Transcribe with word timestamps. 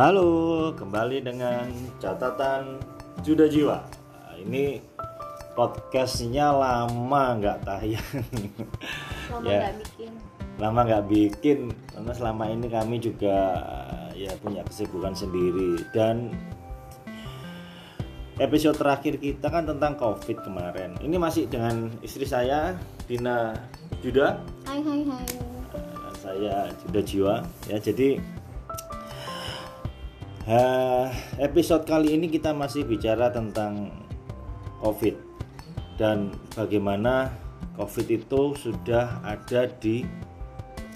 Halo, 0.00 0.72
kembali 0.80 1.20
dengan 1.20 1.68
catatan 2.00 2.80
Juda 3.20 3.44
Jiwa. 3.44 3.84
Nah, 3.84 4.32
Ini 4.32 4.80
podcastnya 5.52 6.56
lama 6.56 7.36
nggak 7.36 7.68
tayang, 7.68 8.24
lama 9.28 9.44
Ya. 9.44 9.60
nggak 9.60 9.76
bikin 9.84 10.12
lama 10.56 10.80
nggak 10.88 11.04
bikin 11.04 11.58
karena 11.92 12.12
selama 12.16 12.48
ini 12.48 12.72
kami 12.72 12.96
juga 12.96 13.60
ya 14.16 14.32
punya 14.40 14.64
kesibukan 14.64 15.12
sendiri 15.12 15.84
dan 15.92 16.32
episode 18.40 18.80
terakhir 18.80 19.20
kita 19.20 19.52
kan 19.52 19.68
tentang 19.68 20.00
COVID 20.00 20.40
kemarin. 20.40 20.96
Ini 21.04 21.20
masih 21.20 21.44
dengan 21.44 21.92
istri 22.00 22.24
saya 22.24 22.72
Dina 23.04 23.52
Juda 24.00 24.40
hai 24.64 24.80
hai 24.80 25.04
hai 25.04 25.28
saya 26.16 26.72
Juda 26.88 27.00
Jiwa 27.04 27.34
ya 27.68 27.76
jadi 27.76 28.39
eh, 30.50 31.06
episode 31.38 31.86
kali 31.86 32.18
ini 32.18 32.26
kita 32.26 32.50
masih 32.50 32.82
bicara 32.82 33.30
tentang 33.30 33.94
COVID 34.82 35.14
dan 35.94 36.34
bagaimana 36.58 37.30
COVID 37.78 38.06
itu 38.10 38.58
sudah 38.58 39.22
ada 39.22 39.70
di 39.78 40.02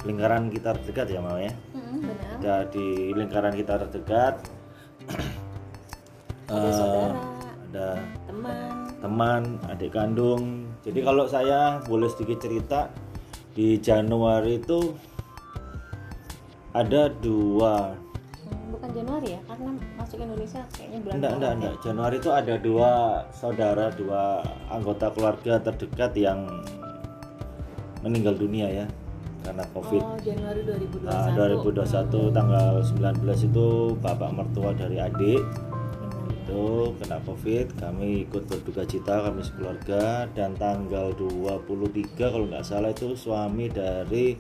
lingkaran 0.03 0.51
kita 0.51 0.75
terdekat 0.83 1.07
ya 1.15 1.21
Mama 1.23 1.41
ya? 1.41 1.55
Hmm, 1.73 2.03
benar. 2.03 2.35
Ada 2.43 2.57
di 2.75 2.87
lingkaran 3.15 3.55
kita 3.55 3.75
terdekat. 3.87 4.35
Ada 6.51 6.69
Eh, 6.69 6.75
saudara 6.77 7.17
ada 7.75 7.89
teman. 8.29 8.57
teman, 9.01 9.43
adik 9.67 9.91
kandung. 9.97 10.69
Jadi 10.85 11.01
kalau 11.03 11.25
saya 11.27 11.81
boleh 11.89 12.07
sedikit 12.13 12.45
cerita 12.45 12.93
di 13.57 13.81
Januari 13.81 14.61
itu 14.61 14.95
ada 16.71 17.09
dua, 17.09 17.97
bukan 18.75 18.91
Januari 18.91 19.29
ya? 19.39 19.41
Karena 19.47 19.71
masuk 19.95 20.19
Indonesia 20.19 20.61
kayaknya 20.75 20.99
bulan 21.01 21.15
enggak 21.15 21.33
enggak 21.33 21.51
ya. 21.51 21.57
enggak. 21.57 21.75
Januari 21.87 22.17
itu 22.19 22.31
ada 22.31 22.55
dua 22.59 22.91
saudara, 23.31 23.87
dua 23.95 24.23
anggota 24.69 25.07
keluarga 25.15 25.53
terdekat 25.63 26.13
yang 26.19 26.39
meninggal 28.05 28.37
dunia 28.37 28.69
ya 28.69 28.87
karena 29.45 29.65
COVID. 29.77 30.01
oh 30.01 30.19
Januari 30.25 30.61
2021 30.65 31.05
Nah, 31.05 31.29
2021 31.37 32.33
tanggal 32.33 32.73
19 32.81 33.49
itu 33.53 33.67
bapak 34.01 34.31
mertua 34.33 34.71
dari 34.73 34.97
adik. 34.99 35.45
Itu 36.45 36.93
kena 37.01 37.21
covid 37.25 37.73
kami 37.77 38.29
ikut 38.29 38.45
berduka 38.49 38.85
cita 38.89 39.21
kami 39.29 39.45
sekeluarga. 39.45 40.29
Dan 40.33 40.57
tanggal 40.57 41.13
23 41.13 42.33
kalau 42.33 42.49
nggak 42.49 42.65
salah 42.65 42.91
itu 42.93 43.13
suami 43.13 43.69
dari 43.69 44.37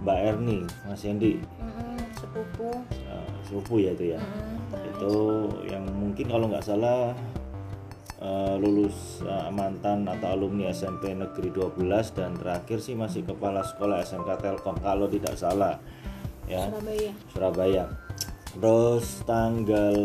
Mbak 0.00 0.18
Erni 0.22 0.60
Mas 0.88 1.02
Hendi 1.04 1.36
hmm, 1.60 1.98
sepupu. 2.16 2.70
Eh, 2.94 3.29
sepupu 3.50 3.82
ya 3.82 3.90
itu 3.90 4.14
ya. 4.14 4.20
Hmm, 4.22 4.78
itu 4.86 5.14
yang 5.66 5.82
mungkin 5.90 6.30
kalau 6.30 6.46
nggak 6.46 6.62
salah 6.62 7.10
eh, 8.22 8.54
lulus 8.62 9.26
eh, 9.26 9.50
mantan 9.50 10.06
atau 10.06 10.38
alumni 10.38 10.70
SMP 10.70 11.10
Negeri 11.18 11.50
12 11.50 11.82
dan 12.14 12.38
terakhir 12.38 12.78
sih 12.78 12.94
masih 12.94 13.26
kepala 13.26 13.66
sekolah 13.66 14.06
SMK 14.06 14.38
Telkom 14.38 14.78
kalau 14.78 15.10
tidak 15.10 15.34
salah 15.34 15.82
ya. 16.46 16.70
Surabaya. 16.70 17.10
Surabaya. 17.34 17.84
Terus 18.50 19.22
tanggal 19.26 19.96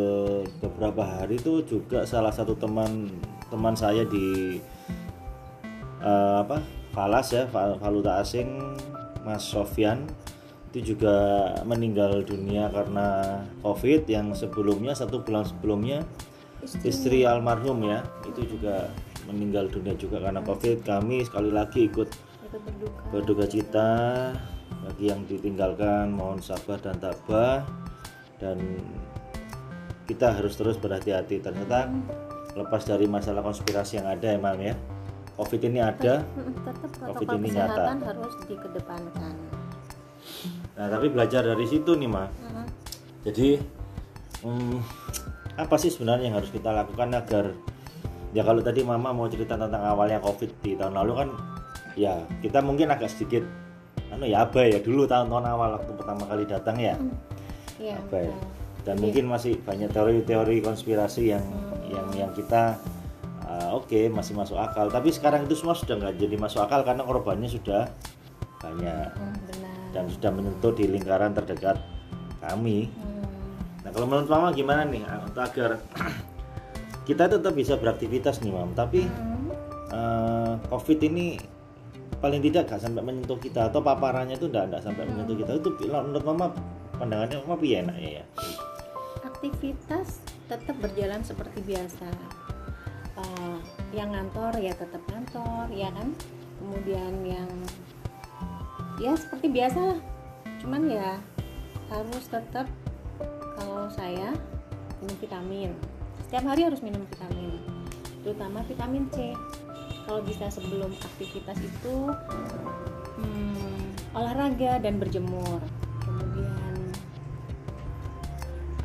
beberapa 0.58 1.02
hari 1.06 1.38
itu 1.38 1.62
juga 1.66 2.02
salah 2.06 2.34
satu 2.34 2.58
teman 2.58 3.14
teman 3.54 3.78
saya 3.78 4.02
di 4.10 4.58
eh, 6.02 6.36
apa 6.42 6.66
Falas 6.96 7.28
ya 7.36 7.44
val- 7.52 7.76
valuta 7.76 8.24
asing 8.24 8.56
Mas 9.28 9.44
Sofyan 9.44 10.08
itu 10.76 10.92
juga 10.92 11.16
meninggal 11.64 12.28
dunia 12.28 12.68
karena 12.68 13.40
COVID 13.64 14.12
yang 14.12 14.36
sebelumnya 14.36 14.92
satu 14.92 15.24
bulan 15.24 15.48
sebelumnya 15.48 16.04
istri. 16.60 16.92
istri 16.92 17.18
almarhum 17.24 17.80
ya 17.88 18.04
itu 18.28 18.44
juga 18.44 18.92
meninggal 19.24 19.72
dunia 19.72 19.96
juga 19.96 20.20
karena 20.20 20.44
COVID. 20.44 20.84
Kami 20.84 21.24
sekali 21.24 21.56
lagi 21.56 21.88
ikut 21.88 22.12
berduka. 22.52 23.02
berduka 23.08 23.46
cita. 23.48 23.92
Bagi 24.84 25.16
yang 25.16 25.24
ditinggalkan 25.24 26.12
mohon 26.12 26.44
sabar 26.44 26.84
dan 26.84 27.00
tabah. 27.00 27.64
Dan 28.36 28.60
kita 30.12 30.36
harus 30.36 30.60
terus 30.60 30.76
berhati-hati. 30.76 31.40
Ternyata 31.40 31.88
lepas 32.52 32.84
dari 32.84 33.08
masalah 33.08 33.48
konspirasi 33.48 34.04
yang 34.04 34.12
ada 34.12 34.28
emang 34.28 34.60
ya 34.60 34.76
covid 35.40 35.72
ini 35.72 35.80
ada. 35.80 36.20
Tetap 36.20 37.16
Covid 37.16 37.28
ini 37.40 37.56
nyata. 37.56 37.96
harus 37.96 38.36
dikedepankan 38.44 39.65
nah 40.76 40.88
tapi 40.92 41.08
belajar 41.12 41.46
dari 41.46 41.66
situ 41.66 41.96
nih 41.96 42.10
mah 42.10 42.28
Hmm, 42.36 42.68
jadi 43.24 43.60
hmm, 44.44 44.78
apa 45.56 45.76
sih 45.80 45.90
sebenarnya 45.90 46.30
yang 46.30 46.38
harus 46.38 46.52
kita 46.52 46.70
lakukan 46.72 47.10
agar 47.16 47.56
ya 48.36 48.44
kalau 48.44 48.60
tadi 48.60 48.84
mama 48.84 49.16
mau 49.16 49.32
cerita 49.32 49.56
tentang 49.56 49.80
awalnya 49.82 50.20
covid 50.20 50.52
di 50.60 50.76
tahun 50.76 51.00
lalu 51.00 51.14
kan 51.16 51.30
ya 51.96 52.20
kita 52.44 52.60
mungkin 52.60 52.92
agak 52.92 53.08
sedikit 53.08 53.48
anu 54.12 54.28
ya 54.28 54.46
abai 54.46 54.76
ya 54.76 54.80
dulu 54.84 55.08
tahun-tahun 55.08 55.46
awal 55.48 55.70
waktu 55.80 55.92
pertama 55.96 56.24
kali 56.28 56.44
datang 56.46 56.78
ya. 56.78 56.96
Apa 56.96 58.18
ya? 58.22 58.36
betul. 58.36 58.54
dan 58.86 58.96
mungkin 59.02 59.26
masih 59.26 59.58
banyak 59.66 59.90
teori-teori 59.90 60.62
konspirasi 60.62 61.34
yang 61.34 61.46
yang 61.90 62.08
yang 62.14 62.32
kita 62.38 62.78
uh, 63.50 63.74
oke 63.74 64.14
masih 64.14 64.38
masuk 64.38 64.62
akal. 64.62 64.88
Tapi 64.94 65.10
sekarang 65.10 65.50
itu 65.50 65.58
semua 65.58 65.74
sudah 65.74 65.98
nggak 65.98 66.22
jadi 66.22 66.36
masuk 66.38 66.62
akal 66.62 66.86
karena 66.86 67.02
korbannya 67.02 67.50
sudah 67.50 67.90
banyak. 68.62 69.10
Hmm, 69.10 69.36
dan 69.96 70.12
sudah 70.12 70.32
menyentuh 70.36 70.76
di 70.76 70.92
lingkaran 70.92 71.32
terdekat 71.32 71.80
kami. 72.44 72.92
Hmm, 72.92 73.24
nah 73.88 73.90
kalau 73.96 74.06
menurut 74.12 74.28
mama 74.28 74.52
gimana 74.52 74.84
nih 74.84 75.08
uh, 75.08 75.24
untuk 75.24 75.42
agar 75.48 75.80
kita 77.08 77.32
tetap 77.32 77.56
bisa 77.56 77.80
beraktivitas 77.80 78.44
nih 78.44 78.52
mam? 78.52 78.76
Tapi 78.76 79.08
hmm. 79.08 79.48
uh, 79.96 80.54
covid 80.68 81.00
ini 81.00 81.40
paling 82.20 82.44
tidak 82.44 82.68
gak 82.68 82.82
sampai 82.84 83.02
menyentuh 83.06 83.40
kita 83.40 83.72
atau 83.72 83.80
paparannya 83.80 84.36
itu 84.36 84.52
enggak, 84.52 84.84
sampai 84.84 85.08
menyentuh 85.08 85.40
kita. 85.40 85.52
Itu 85.56 85.72
menurut 85.88 86.26
mama 86.28 86.52
pandangannya 87.00 87.40
mama 87.48 87.56
piye 87.56 87.80
enaknya 87.80 88.10
ya? 88.22 88.26
Aktivitas 89.24 90.20
tetap 90.52 90.76
berjalan 90.80 91.22
seperti 91.24 91.64
biasa. 91.64 92.10
Eh, 93.16 93.58
yang 93.96 94.12
ngantor 94.12 94.60
ya 94.60 94.76
tetap 94.76 95.00
ngantor 95.08 95.72
ya 95.72 95.88
kan? 95.92 96.12
Kemudian 96.60 97.14
yang 97.24 97.50
ya 99.00 99.14
seperti 99.16 99.52
biasa. 99.52 99.80
Lah 99.80 100.00
cuman 100.66 100.90
ya 100.90 101.22
harus 101.94 102.26
tetap 102.26 102.66
kalau 103.60 103.86
saya 103.94 104.34
minum 105.02 105.18
vitamin. 105.22 105.72
Setiap 106.26 106.44
hari 106.50 106.66
harus 106.66 106.82
minum 106.82 107.06
vitamin 107.06 107.62
terutama 108.26 108.66
vitamin 108.66 109.06
C. 109.14 109.38
Kalau 110.06 110.22
bisa 110.22 110.50
sebelum 110.50 110.94
aktivitas 111.02 111.58
itu 111.62 111.96
hmm, 113.22 114.14
olahraga 114.14 114.82
dan 114.82 115.02
berjemur. 115.02 115.62
Kemudian 116.02 116.74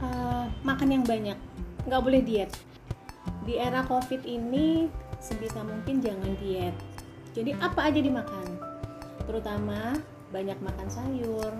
eh, 0.05 0.45
makan 0.65 0.89
yang 0.89 1.05
banyak. 1.05 1.39
Nggak 1.89 2.03
boleh 2.05 2.21
diet. 2.25 2.53
Di 3.45 3.57
era 3.57 3.85
covid 3.89 4.25
ini 4.29 4.89
sebisa 5.21 5.65
mungkin 5.65 6.05
jangan 6.05 6.37
diet. 6.41 6.77
Jadi 7.33 7.57
apa 7.57 7.89
aja 7.89 8.01
dimakan 8.01 8.70
terutama 9.31 9.95
banyak 10.35 10.59
makan 10.59 10.89
sayur 10.91 11.55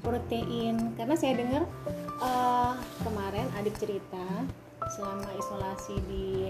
protein. 0.00 0.94
Karena 0.94 1.14
saya 1.18 1.34
dengar 1.34 1.62
eh, 2.22 2.72
kemarin 3.02 3.46
adik 3.58 3.74
cerita 3.74 4.26
selama 4.94 5.26
isolasi 5.34 5.98
di 6.06 6.46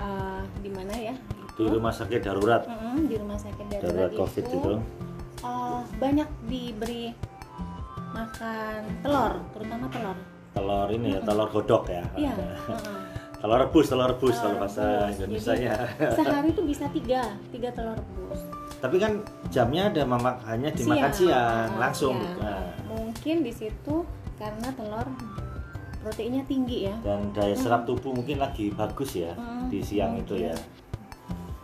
eh, 0.00 0.42
di 0.64 0.70
mana 0.72 0.96
ya? 0.96 1.14
Di 1.52 1.68
rumah 1.68 1.92
sakit 1.92 2.24
darurat. 2.24 2.64
Mm-mm, 2.64 3.04
di 3.04 3.16
rumah 3.20 3.36
sakit 3.36 3.66
darurat, 3.68 4.08
darurat 4.08 4.12
covid 4.16 4.44
itu. 4.48 4.72
eh, 5.44 5.80
banyak 6.00 6.28
diberi 6.48 7.12
makan 8.12 8.80
telur 9.04 9.32
terutama 9.52 9.84
telur. 9.92 10.18
Telur 10.52 10.88
ini 10.88 11.16
ya 11.16 11.20
telur 11.20 11.48
godok 11.48 11.84
ya. 11.88 12.04
Iya 12.16 12.32
heeh. 12.32 13.00
telur 13.42 13.58
rebus 13.58 13.86
telur 13.90 14.08
rebus 14.08 14.36
Telur 14.36 14.44
kalau 14.56 14.58
bahasa. 14.62 14.84
Indonesia 15.12 15.52
ya. 15.52 15.76
sehari 16.16 16.48
itu 16.54 16.62
bisa 16.62 16.86
tiga 16.92 17.22
tiga 17.50 17.68
telur 17.72 17.98
rebus 17.98 18.40
tapi 18.82 18.98
kan 18.98 19.22
jamnya 19.46 19.86
ada 19.86 20.02
mama 20.02 20.34
hanya 20.44 20.68
dimakan 20.68 21.08
siang, 21.08 21.70
Ah, 21.70 21.78
langsung. 21.78 22.18
Siang. 22.18 22.34
buka. 22.34 22.54
mungkin 22.84 23.36
di 23.40 23.52
situ 23.52 24.02
karena 24.34 24.68
telur 24.74 25.06
proteinnya 25.96 26.42
tinggi 26.44 26.90
ya. 26.90 26.94
Dan 27.00 27.30
daya 27.30 27.54
serap 27.54 27.86
tubuh 27.86 28.10
mungkin 28.10 28.36
lagi 28.36 28.68
bagus 28.68 29.14
ya 29.14 29.30
Hmm, 29.32 29.70
di 29.70 29.78
siang 29.78 30.18
itu 30.18 30.34
ya. 30.36 30.50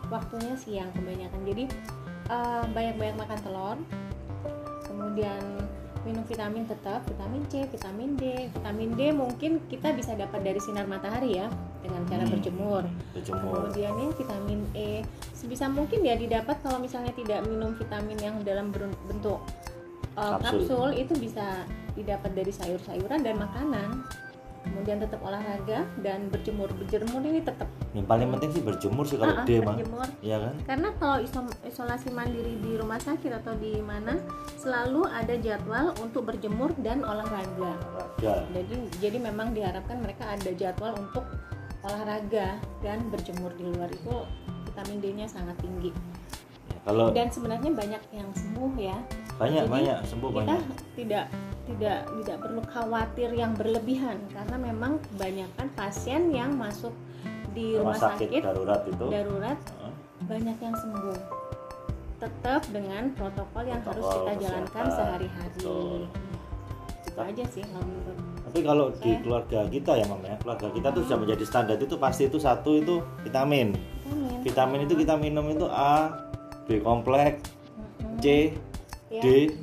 Waktunya 0.07 0.55
siang 0.55 0.89
kebanyakan. 0.95 1.41
Jadi 1.45 1.65
eh, 2.29 2.63
banyak-banyak 2.71 3.17
makan 3.19 3.39
telur. 3.43 3.77
Kemudian 4.85 5.43
minum 6.07 6.23
vitamin 6.25 6.65
tetap 6.65 7.03
vitamin 7.07 7.43
C 7.49 7.67
vitamin 7.67 8.15
D 8.15 8.49
vitamin 8.53 8.91
D 8.95 9.11
mungkin 9.11 9.63
kita 9.67 9.95
bisa 9.95 10.15
dapat 10.15 10.41
dari 10.43 10.61
sinar 10.63 10.87
matahari 10.87 11.39
ya 11.41 11.47
dengan 11.83 12.03
cara 12.07 12.23
Hmm. 12.23 12.33
berjemur 12.35 12.83
berjemur 13.17 13.71
kemudian 13.71 13.93
ya 13.97 14.09
vitamin 14.13 14.61
E 14.75 14.91
sebisa 15.33 15.67
mungkin 15.71 16.05
ya 16.05 16.15
didapat 16.15 16.59
kalau 16.61 16.79
misalnya 16.79 17.11
tidak 17.15 17.43
minum 17.47 17.75
vitamin 17.75 18.19
yang 18.19 18.37
dalam 18.43 18.71
bentuk 18.71 19.41
uh, 20.15 20.37
Kapsul. 20.39 20.67
kapsul. 20.67 20.89
itu 20.99 21.15
bisa 21.17 21.65
didapat 21.95 22.31
dari 22.35 22.53
sayur-sayuran 22.55 23.21
dan 23.27 23.35
makanan 23.39 23.89
kemudian 24.69 25.01
tetap 25.01 25.21
olahraga 25.21 25.89
dan 26.01 26.29
berjemur. 26.29 26.69
Berjemur 26.71 27.25
ini 27.25 27.41
tetap. 27.41 27.67
Yang 27.97 28.07
paling 28.07 28.29
penting 28.37 28.51
sih 28.53 28.63
berjemur 28.63 29.05
sih 29.05 29.17
kalau 29.17 29.35
Ah, 29.35 29.43
ah, 29.43 29.47
D 29.49 29.51
mah 29.59 29.77
ya 30.21 30.37
kan? 30.39 30.55
Karena 30.65 30.89
kalau 30.97 31.19
iso- 31.19 31.57
isolasi 31.65 32.13
mandiri 32.13 32.61
di 32.61 32.77
rumah 32.77 33.01
sakit 33.01 33.33
atau 33.41 33.57
di 33.57 33.81
mana 33.81 34.21
selalu 34.55 35.09
ada 35.09 35.35
jadwal 35.37 35.97
untuk 35.99 36.29
berjemur 36.29 36.71
dan 36.79 37.01
olahraga. 37.03 37.73
Olahraga 37.75 38.45
jadi 38.53 38.77
jadi 39.01 39.19
memang 39.19 39.57
diharapkan 39.57 39.99
mereka 39.99 40.29
ada 40.29 40.51
jadwal 40.53 40.93
untuk 40.95 41.25
olahraga 41.83 42.59
dan 42.83 42.99
berjemur 43.09 43.55
di 43.55 43.65
luar 43.71 43.89
itu 43.89 44.15
vitamin 44.67 44.99
D-nya 44.99 45.27
sangat 45.27 45.55
tinggi. 45.59 45.95
Ya, 46.69 46.79
kalau 46.85 47.15
dan 47.15 47.33
sebenarnya 47.33 47.71
banyak 47.73 48.03
yang 48.13 48.29
sembuh 48.35 48.73
ya. 48.77 48.97
Banyak 49.39 49.65
jadi 49.65 49.71
banyak. 49.71 49.99
Sembuh 50.05 50.31
kita 50.31 50.39
banyak. 50.45 50.61
tidak 50.99 51.25
tidak 51.69 52.09
tidak 52.09 52.37
perlu 52.41 52.63
khawatir 52.65 53.31
yang 53.33 53.53
berlebihan. 53.53 54.17
Karena 54.33 54.57
memang 54.57 54.97
kebanyakan 55.05 55.67
pasien 55.77 56.33
yang 56.33 56.57
masuk 56.57 56.93
di 57.53 57.77
rumah 57.77 57.95
rumah, 57.95 58.17
sakit 58.17 58.29
sakit 58.29 58.43
darurat 58.45 58.81
itu. 58.89 59.07
darurat 59.09 59.59
Heeh. 59.59 59.93
banyak 60.25 60.59
yang 60.59 60.75
sembuh. 60.75 61.19
Tetap 62.19 62.63
dengan 62.75 63.03
protokol 63.15 63.65
yang 63.69 63.81
harus 63.87 64.03
Protokol 64.03 64.25
kita 64.27 64.33
jalankan 64.43 64.85
sehari-hari. 64.91 65.55
Betul. 65.61 66.03
itu 67.09 67.21
aja 67.25 67.45
sih 67.51 67.65
kalau 67.67 67.83
menurut 67.83 68.17
tapi 68.47 68.59
kalau 68.63 68.87
di 68.95 69.11
Saya- 69.11 69.21
keluarga 69.27 69.59
kita 69.67 69.93
ya 69.99 70.05
mam 70.07 70.23
ya 70.23 70.35
keluarga 70.39 70.67
kita 70.71 70.89
tuh 70.95 71.03
sudah 71.03 71.19
menjadi 71.19 71.45
standar 71.45 71.77
itu 71.77 71.97
pasti 71.99 72.23
itu 72.31 72.39
satu 72.39 72.79
itu 72.79 73.03
vitamin. 73.21 73.75
Vitamin. 73.75 74.39
Vitamin 74.47 74.81
itu 74.87 74.95
kita 74.95 75.15
minum 75.19 75.45
itu 75.51 75.67
A 75.67 76.15
B 76.65 76.79
kompleks 76.79 77.43
Mm-mm. 77.75 78.23
C 78.23 78.55
Ya. 79.09 79.25
D. 79.25 79.57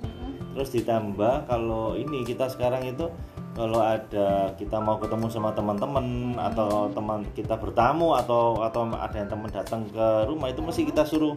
terus 0.55 0.71
ditambah 0.71 1.51
kalau 1.51 1.99
ini 1.99 2.23
kita 2.23 2.47
sekarang 2.47 2.87
itu 2.87 3.11
kalau 3.55 3.83
ada 3.83 4.55
kita 4.55 4.79
mau 4.79 4.95
ketemu 4.95 5.27
sama 5.27 5.51
teman-teman 5.51 6.35
atau 6.39 6.87
teman 6.95 7.27
kita 7.35 7.59
bertamu 7.59 8.15
atau 8.15 8.63
atau 8.63 8.87
ada 8.95 9.15
yang 9.19 9.27
teman 9.27 9.51
datang 9.51 9.83
ke 9.91 10.07
rumah 10.31 10.47
itu 10.47 10.63
mesti 10.63 10.87
kita 10.87 11.03
suruh 11.03 11.35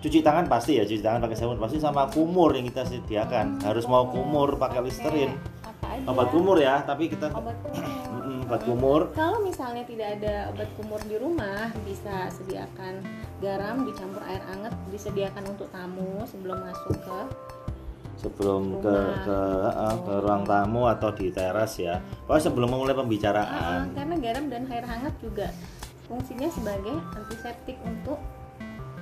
cuci 0.00 0.24
tangan 0.24 0.48
pasti 0.48 0.80
ya 0.80 0.84
cuci 0.88 1.04
tangan 1.04 1.20
pakai 1.20 1.36
sabun 1.36 1.60
pasti 1.60 1.76
sama 1.80 2.08
kumur 2.12 2.52
yang 2.52 2.68
kita 2.68 2.84
sediakan. 2.84 3.60
Harus 3.64 3.88
mau 3.88 4.08
kumur 4.08 4.60
pakai 4.60 4.84
listerin 4.84 5.32
obat 6.04 6.28
kumur 6.28 6.60
ya 6.60 6.84
tapi 6.84 7.08
kita 7.08 7.32
obat 7.32 7.56
kumur. 7.64 7.84
Obat 8.46 8.62
kumur. 8.62 9.00
Kalau 9.16 9.42
misalnya 9.42 9.82
tidak 9.88 10.20
ada 10.20 10.54
obat 10.54 10.68
kumur 10.78 11.00
di 11.08 11.16
rumah 11.18 11.72
bisa 11.82 12.30
sediakan 12.30 13.02
garam 13.40 13.88
dicampur 13.88 14.22
air 14.28 14.44
hangat 14.46 14.76
disediakan 14.92 15.56
untuk 15.56 15.66
tamu 15.74 16.22
sebelum 16.28 16.62
masuk 16.62 16.94
ke 17.00 17.20
sebelum 18.16 18.80
ke 18.80 18.96
ke, 19.22 19.38
eh, 19.66 19.96
ke 20.00 20.14
ruang 20.18 20.42
tamu 20.42 20.84
atau 20.86 21.10
di 21.10 21.28
teras 21.28 21.76
ya 21.76 21.96
pokoknya 22.24 22.42
sebelum 22.42 22.68
memulai 22.68 22.94
pembicaraan 22.94 23.92
karena 23.92 24.16
garam 24.16 24.44
dan 24.48 24.62
air 24.66 24.82
hangat 24.82 25.14
juga 25.18 25.52
fungsinya 26.04 26.48
sebagai 26.48 26.96
antiseptik 27.12 27.76
untuk 27.82 28.16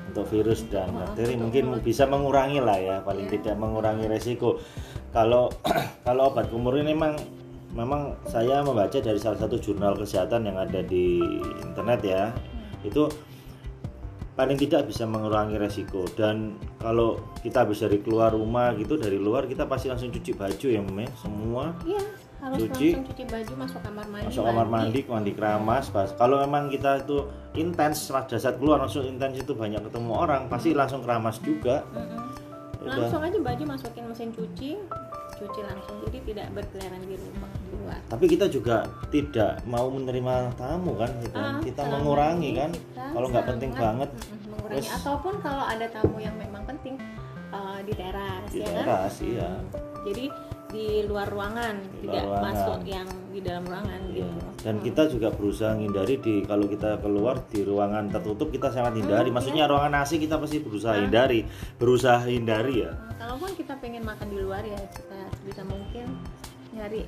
untuk 0.05 0.25
virus 0.29 0.67
dan 0.69 0.91
Oh, 0.91 1.01
bakteri 1.01 1.35
mungkin 1.35 1.65
mulut. 1.71 1.83
bisa 1.83 2.05
mengurangi 2.05 2.59
lah 2.59 2.77
ya 2.77 2.97
paling 3.01 3.27
Iya. 3.27 3.33
tidak 3.35 3.55
mengurangi 3.57 4.07
resiko 4.07 4.59
kalau 5.11 5.49
kalau 6.07 6.29
obat 6.29 6.47
kumur 6.49 6.75
ini 6.75 6.91
memang 6.91 7.15
memang 7.71 8.15
saya 8.25 8.63
membaca 8.63 8.95
dari 8.95 9.17
salah 9.17 9.35
satu 9.37 9.59
jurnal 9.59 9.95
kesehatan 9.95 10.45
yang 10.45 10.55
ada 10.55 10.79
di 10.81 11.19
internet 11.61 12.01
ya 12.03 12.23
Hmm. 12.31 12.87
itu 12.87 13.03
paling 14.35 14.59
tidak 14.59 14.91
bisa 14.91 15.07
mengurangi 15.07 15.55
resiko 15.55 16.03
dan 16.19 16.59
kalau 16.83 17.23
kita 17.39 17.63
habis 17.63 17.87
dari 17.87 18.03
keluar 18.03 18.35
rumah 18.35 18.75
gitu 18.75 18.99
dari 18.99 19.15
luar 19.15 19.47
kita 19.47 19.71
pasti 19.71 19.87
langsung 19.87 20.11
cuci 20.11 20.35
baju 20.35 20.67
ya 20.67 20.83
Mem, 20.83 21.07
ya? 21.07 21.09
semua 21.23 21.65
iya 21.87 22.03
harus 22.43 22.59
Cuci. 22.67 22.89
langsung 22.99 23.07
cuci 23.15 23.25
baju 23.31 23.53
masuk 23.57 23.81
kamar 23.87 24.07
mandi 24.11 24.27
masuk 24.29 24.45
kamar 24.45 24.67
mandi 24.67 25.01
mandi 25.07 25.33
keramas 25.39 25.87
pas 25.95 26.11
kalau 26.19 26.43
memang 26.43 26.67
kita 26.67 27.07
itu 27.07 27.31
intens 27.55 28.11
pada 28.11 28.37
saat 28.37 28.59
keluar 28.59 28.83
langsung 28.83 29.07
intens 29.07 29.39
itu 29.39 29.55
banyak 29.55 29.81
ketemu 29.87 30.13
orang 30.13 30.51
pasti 30.51 30.75
langsung 30.75 31.01
keramas 31.07 31.39
juga. 31.41 31.87
Udah. 32.85 33.09
langsung 33.09 33.25
aja 33.25 33.39
baju 33.41 33.65
masukin 33.65 34.05
mesin 34.05 34.29
cuci 34.35 34.77
cuci 35.41 35.61
langsung 35.65 35.97
jadi 36.05 36.19
tidak 36.21 36.47
berkeliaran 36.53 37.01
di 37.09 37.17
rumah 37.17 37.49
luar 37.85 38.01
tapi 38.05 38.25
kita 38.27 38.47
juga 38.49 38.83
tidak 39.09 39.61
mau 39.65 39.87
menerima 39.87 40.35
tamu 40.55 40.97
kan? 40.97 41.11
Gitu. 41.21 41.37
Ah, 41.37 41.61
kita 41.61 41.83
mengurangi 41.85 42.51
kan? 42.53 42.71
Kita 42.73 43.03
kalau 43.13 43.27
nggak 43.29 43.47
penting 43.47 43.71
sangat, 43.71 43.85
banget 43.85 44.11
mm-mm, 44.11 44.39
mengurangi. 44.51 44.81
Terus- 44.81 44.93
ataupun 44.97 45.35
kalau 45.39 45.65
ada 45.65 45.87
tamu 45.89 46.17
yang 46.19 46.35
memang 46.35 46.65
penting 46.65 46.95
uh, 47.51 47.79
di 47.81 47.93
teras 47.93 48.49
di 48.49 48.59
ya 48.59 48.67
kan? 48.67 48.77
teras 48.81 49.15
iya. 49.21 49.51
Jadi 50.05 50.25
di 50.75 51.07
luar 51.07 51.31
ruangan 51.31 51.79
Di 51.79 51.87
luar 51.87 52.03
tidak 52.03 52.25
ruangan. 52.27 52.51
masuk 52.51 52.81
yang 52.83 53.09
di 53.31 53.41
dalam 53.41 53.63
ruangan 53.63 54.01
Iya. 54.11 54.27
gitu. 54.27 54.43
Dan 54.65 54.75
kita 54.83 55.03
juga 55.07 55.29
berusaha 55.31 55.73
hindari 55.77 56.15
di 56.19 56.35
kalau 56.43 56.67
kita 56.67 56.99
keluar 56.99 57.37
di 57.47 57.61
ruangan 57.63 58.11
tertutup 58.11 58.51
kita 58.51 58.75
sangat 58.75 58.99
hindari. 58.99 59.31
Hmm, 59.31 59.37
maksudnya 59.39 59.71
ruangan 59.71 60.03
AC 60.03 60.19
kita 60.19 60.35
pasti 60.35 60.59
berusaha 60.59 60.99
hindari 60.99 61.47
berusaha 61.79 62.27
hindari 62.27 62.83
ya. 62.83 62.91
Nah, 62.91 63.15
kalaupun 63.17 63.55
kita 63.55 63.79
pengen 63.79 64.03
makan 64.03 64.27
di 64.27 64.39
luar 64.41 64.67
ya 64.67 64.81
kita 64.91 65.21
bisa 65.47 65.63
mungkin 65.63 66.05
nyari 66.75 67.07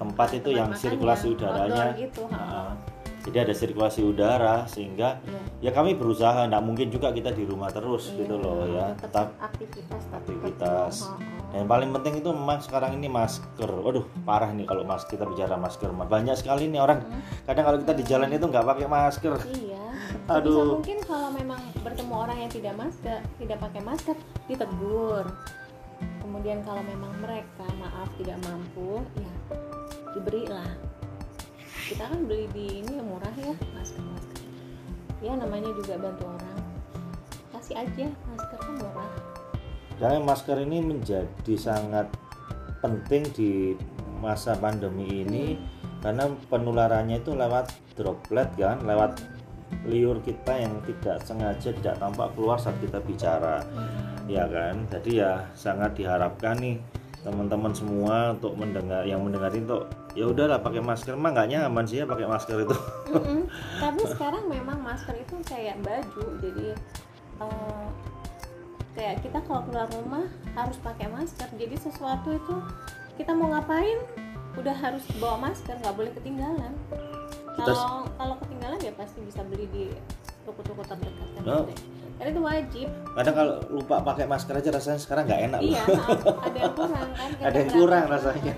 tempat 0.00 0.28
itu 0.32 0.48
tempat 0.48 0.56
yang 0.56 0.70
sirkulasi 0.72 1.26
yang 1.28 1.36
udaranya 1.36 1.84
gitu. 1.92 2.22
Nah, 2.32 2.72
jadi 3.20 3.36
ada 3.44 3.52
sirkulasi 3.52 4.00
udara 4.00 4.64
sehingga 4.64 5.20
Iya. 5.60 5.68
ya 5.68 5.70
kami 5.76 5.92
berusaha 5.92 6.48
nggak 6.48 6.64
mungkin 6.64 6.88
juga 6.88 7.12
kita 7.12 7.36
di 7.36 7.44
rumah 7.44 7.68
terus 7.68 8.08
gitu 8.16 8.40
loh 8.40 8.64
ya 8.64 8.96
tetap 8.96 9.36
aktivitas 9.36 10.00
tetap 10.08 10.24
aktivitas 10.24 10.94
ha. 11.04 11.20
dan 11.52 11.68
paling 11.68 11.92
penting 11.92 12.24
itu 12.24 12.30
memang 12.32 12.64
sekarang 12.64 12.96
ini 12.96 13.12
masker 13.12 13.68
waduh 13.68 14.08
parah 14.24 14.48
nih 14.56 14.64
kalau 14.64 14.88
mas 14.88 15.04
kita 15.04 15.28
bicara 15.28 15.60
masker 15.60 15.92
banyak 15.92 16.32
sekali 16.32 16.72
nih 16.72 16.80
orang 16.80 17.04
kadang 17.44 17.64
kalau 17.68 17.78
kita 17.84 17.92
di 17.92 18.04
jalan 18.08 18.32
itu 18.32 18.44
nggak 18.48 18.64
pakai 18.64 18.86
masker 18.88 19.36
Iya. 19.52 19.84
Aduh. 20.40 20.80
Mungkin 20.80 20.98
kalau 21.06 21.30
memang 21.30 21.60
bertemu 21.86 22.14
orang 22.14 22.38
yang 22.42 22.50
tidak 22.50 22.74
masker, 22.74 23.22
tidak 23.38 23.58
pakai 23.62 23.82
masker, 23.84 24.16
ditegur. 24.50 25.26
Kemudian 26.18 26.62
kalau 26.64 26.82
memang 26.82 27.12
mereka 27.20 27.66
maaf 27.78 28.08
tidak 28.18 28.38
mampu, 28.42 29.02
ya 30.20 30.28
diberilah. 30.28 30.70
Kita 31.64 32.04
kan 32.06 32.20
beli 32.28 32.44
di 32.52 32.84
ini 32.84 32.92
yang 33.00 33.08
murah 33.08 33.34
ya 33.40 33.56
masker 33.72 34.04
masker. 34.04 34.40
Ya 35.24 35.32
namanya 35.32 35.72
juga 35.80 35.96
bantu 35.96 36.28
orang. 36.28 36.60
Kasih 37.56 37.76
aja 37.80 38.06
masker 38.28 38.58
kan 38.60 38.74
murah. 38.76 39.12
dan 40.00 40.24
masker 40.24 40.56
ini 40.64 40.80
menjadi 40.80 41.54
sangat 41.60 42.08
penting 42.80 43.20
di 43.36 43.76
masa 44.24 44.56
pandemi 44.56 45.28
ini 45.28 45.60
karena 46.00 46.24
penularannya 46.48 47.20
itu 47.20 47.36
lewat 47.36 47.68
droplet 48.00 48.48
kan 48.56 48.80
lewat 48.80 49.20
liur 49.84 50.24
kita 50.24 50.56
yang 50.56 50.72
tidak 50.88 51.20
sengaja 51.20 51.68
tidak 51.76 52.00
tampak 52.00 52.32
keluar 52.32 52.56
saat 52.56 52.80
kita 52.80 52.96
bicara 53.04 53.60
ya 54.24 54.48
kan 54.48 54.88
jadi 54.88 55.10
ya 55.12 55.32
sangat 55.52 55.92
diharapkan 56.00 56.56
nih 56.56 56.80
teman-teman 57.20 57.76
semua 57.76 58.32
untuk 58.32 58.56
mendengar 58.56 59.04
yang 59.04 59.20
mendengar 59.20 59.52
itu 59.52 59.84
ya 60.18 60.24
udahlah 60.26 60.58
pakai 60.58 60.82
masker 60.82 61.14
mah 61.14 61.30
nggak 61.30 61.48
nyaman 61.54 61.84
sih 61.86 62.02
ya 62.02 62.04
pakai 62.06 62.26
masker 62.26 62.66
itu 62.66 62.76
Mm-mm. 63.14 63.46
Tapi 63.82 64.02
sekarang 64.10 64.44
memang 64.50 64.78
masker 64.82 65.14
itu 65.14 65.38
kayak 65.46 65.78
baju, 65.82 66.24
jadi 66.42 66.66
eh, 67.42 67.86
kayak 68.98 69.16
kita 69.22 69.38
kalau 69.46 69.62
keluar 69.70 69.86
rumah 69.94 70.26
harus 70.54 70.78
pakai 70.82 71.06
masker. 71.10 71.46
Jadi 71.54 71.74
sesuatu 71.78 72.34
itu 72.34 72.54
kita 73.18 73.34
mau 73.34 73.54
ngapain 73.54 73.98
udah 74.58 74.74
harus 74.74 75.02
bawa 75.22 75.50
masker, 75.50 75.78
nggak 75.78 75.94
boleh 75.94 76.12
ketinggalan. 76.18 76.74
Kalau 77.54 78.08
kalau 78.14 78.34
ketinggalan 78.46 78.80
ya 78.82 78.92
pasti 78.94 79.18
bisa 79.22 79.42
beli 79.46 79.66
di 79.70 79.84
toko-toko 80.50 80.82
terdekat 80.82 81.28
kan. 81.38 81.42
Oh. 81.46 81.64
ada. 81.70 81.74
Karena 82.20 82.36
itu 82.36 82.42
wajib. 82.44 82.88
kadang 83.16 83.32
kalau 83.32 83.54
lupa 83.72 83.96
pakai 84.04 84.28
masker 84.28 84.54
aja 84.60 84.70
rasanya 84.76 85.00
sekarang 85.00 85.24
nggak 85.24 85.40
enak 85.40 85.60
loh. 85.64 85.72
Iya, 85.72 85.82
ada 86.36 86.58
yang 86.60 86.74
kurang 86.76 87.08
kan. 87.16 87.30
ada 87.40 87.56
yang 87.56 87.70
kurang 87.72 88.04
rasanya 88.12 88.54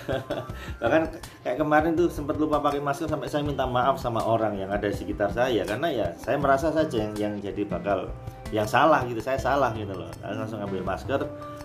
bahkan 0.80 1.02
kayak 1.42 1.58
kemarin 1.58 1.92
tuh 1.98 2.06
sempat 2.06 2.38
lupa 2.38 2.62
pakai 2.62 2.78
masker 2.78 3.10
sampai 3.10 3.26
saya 3.26 3.42
minta 3.42 3.66
maaf 3.66 3.98
sama 3.98 4.22
orang 4.22 4.54
yang 4.62 4.70
ada 4.70 4.86
di 4.86 4.94
sekitar 4.94 5.34
saya 5.34 5.66
karena 5.66 5.90
ya 5.90 6.06
saya 6.22 6.38
merasa 6.38 6.70
saja 6.70 7.02
yang 7.02 7.12
yang 7.18 7.34
jadi 7.42 7.66
bakal 7.66 8.14
yang 8.54 8.64
salah 8.64 9.02
gitu 9.10 9.18
saya 9.18 9.42
salah 9.42 9.74
gitu 9.74 9.92
loh 9.98 10.08
saya 10.22 10.38
langsung 10.38 10.62
ambil 10.62 10.86
masker 10.86 11.20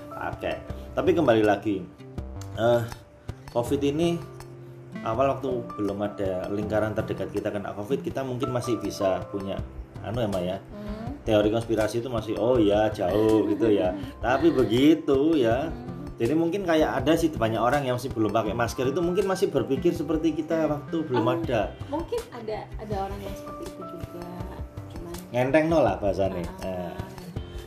pakai 0.10 0.58
tapi 0.98 1.14
kembali 1.14 1.46
lagi 1.46 1.86
eh 2.58 2.82
covid 3.54 3.82
ini 3.86 4.18
awal 5.02 5.34
waktu 5.34 5.50
belum 5.74 5.98
ada 6.00 6.46
lingkaran 6.48 6.94
terdekat 6.94 7.30
kita 7.30 7.50
kena 7.50 7.74
covid 7.74 8.00
kita 8.00 8.22
mungkin 8.22 8.50
masih 8.50 8.78
bisa 8.78 9.26
punya 9.28 9.58
anu 10.02 10.20
ya 10.20 10.30
Maya 10.30 10.58
Hmm. 10.74 11.16
teori 11.24 11.48
konspirasi 11.48 12.00
itu 12.00 12.12
masih 12.12 12.36
oh 12.36 12.60
ya 12.60 12.86
jauh 12.90 13.48
gitu 13.48 13.72
ya. 13.72 13.96
Tapi 14.26 14.52
begitu 14.52 15.34
ya. 15.34 15.72
Jadi 16.14 16.36
mungkin 16.36 16.62
kayak 16.62 17.00
ada 17.00 17.16
sih 17.16 17.32
banyak 17.32 17.58
orang 17.58 17.88
yang 17.88 17.96
masih 17.96 18.12
belum 18.12 18.30
pakai 18.30 18.52
masker 18.52 18.86
itu 18.86 19.00
mungkin 19.00 19.26
masih 19.26 19.48
berpikir 19.48 19.96
seperti 19.96 20.36
kita 20.36 20.68
waktu 20.68 21.02
belum 21.02 21.24
Oh. 21.24 21.34
ada. 21.34 21.62
Mungkin 21.88 22.20
ada 22.30 22.68
ada 22.76 22.96
orang 23.00 23.16
yang 23.18 23.32
seperti 23.34 23.64
itu 23.66 23.82
juga. 23.96 24.28
Cuman 24.92 25.14
ngenteng 25.32 25.66
no 25.68 25.80
lah 25.80 25.96
bahasanya. 25.98 26.44
Ah, 26.60 26.92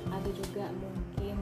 Nah, 0.04 0.14
ada 0.14 0.28
juga 0.30 0.64
mungkin 0.71 1.25
yang 1.25 1.40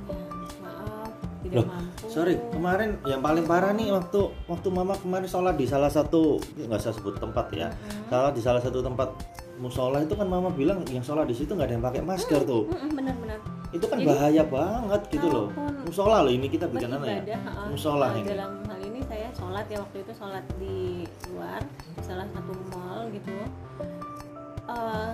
maaf 0.62 1.10
tidak 1.42 1.54
Loh, 1.58 1.66
mampu 1.66 1.93
sorry 2.14 2.38
kemarin 2.54 2.94
yang 3.02 3.18
paling 3.18 3.42
parah 3.42 3.74
nih 3.74 3.90
waktu 3.90 4.30
waktu 4.46 4.68
mama 4.70 4.94
kemarin 4.94 5.26
sholat 5.26 5.58
di 5.58 5.66
salah 5.66 5.90
satu 5.90 6.38
nggak 6.54 6.78
saya 6.78 6.94
sebut 6.94 7.18
tempat 7.18 7.50
ya. 7.50 7.68
Salah 8.06 8.30
di 8.30 8.38
salah 8.38 8.62
satu 8.62 8.78
tempat 8.78 9.10
musola 9.58 9.98
itu 9.98 10.14
kan 10.14 10.26
mama 10.26 10.50
bilang 10.50 10.86
yang 10.86 11.02
sholat 11.02 11.26
di 11.26 11.34
situ 11.34 11.58
nggak 11.58 11.66
ada 11.66 11.74
yang 11.74 11.82
pakai 11.82 12.02
masker 12.06 12.40
tuh. 12.46 12.70
Mm-mm, 12.70 12.90
benar-benar 12.94 13.38
itu 13.74 13.86
kan 13.90 13.98
Jadi, 13.98 14.06
bahaya 14.06 14.42
banget 14.46 15.02
gitu 15.10 15.26
loh. 15.26 15.46
Kalaupun 15.50 15.82
musola 15.90 16.16
loh 16.22 16.30
ini 16.30 16.46
kita 16.46 16.70
bikin 16.70 16.94
apa 16.94 17.06
ya? 17.10 17.38
Musola 17.66 18.06
Nah, 18.06 18.14
ini. 18.14 18.28
dalam 18.30 18.52
hal 18.70 18.78
ini 18.78 19.00
saya 19.10 19.28
sholat 19.34 19.66
ya 19.66 19.78
waktu 19.82 19.96
itu 20.06 20.12
sholat 20.14 20.44
di 20.62 21.02
luar 21.34 21.58
di 21.98 22.02
salah 22.06 22.26
satu 22.30 22.54
mall 22.70 23.10
gitu. 23.10 23.34
Eh, 24.64 25.10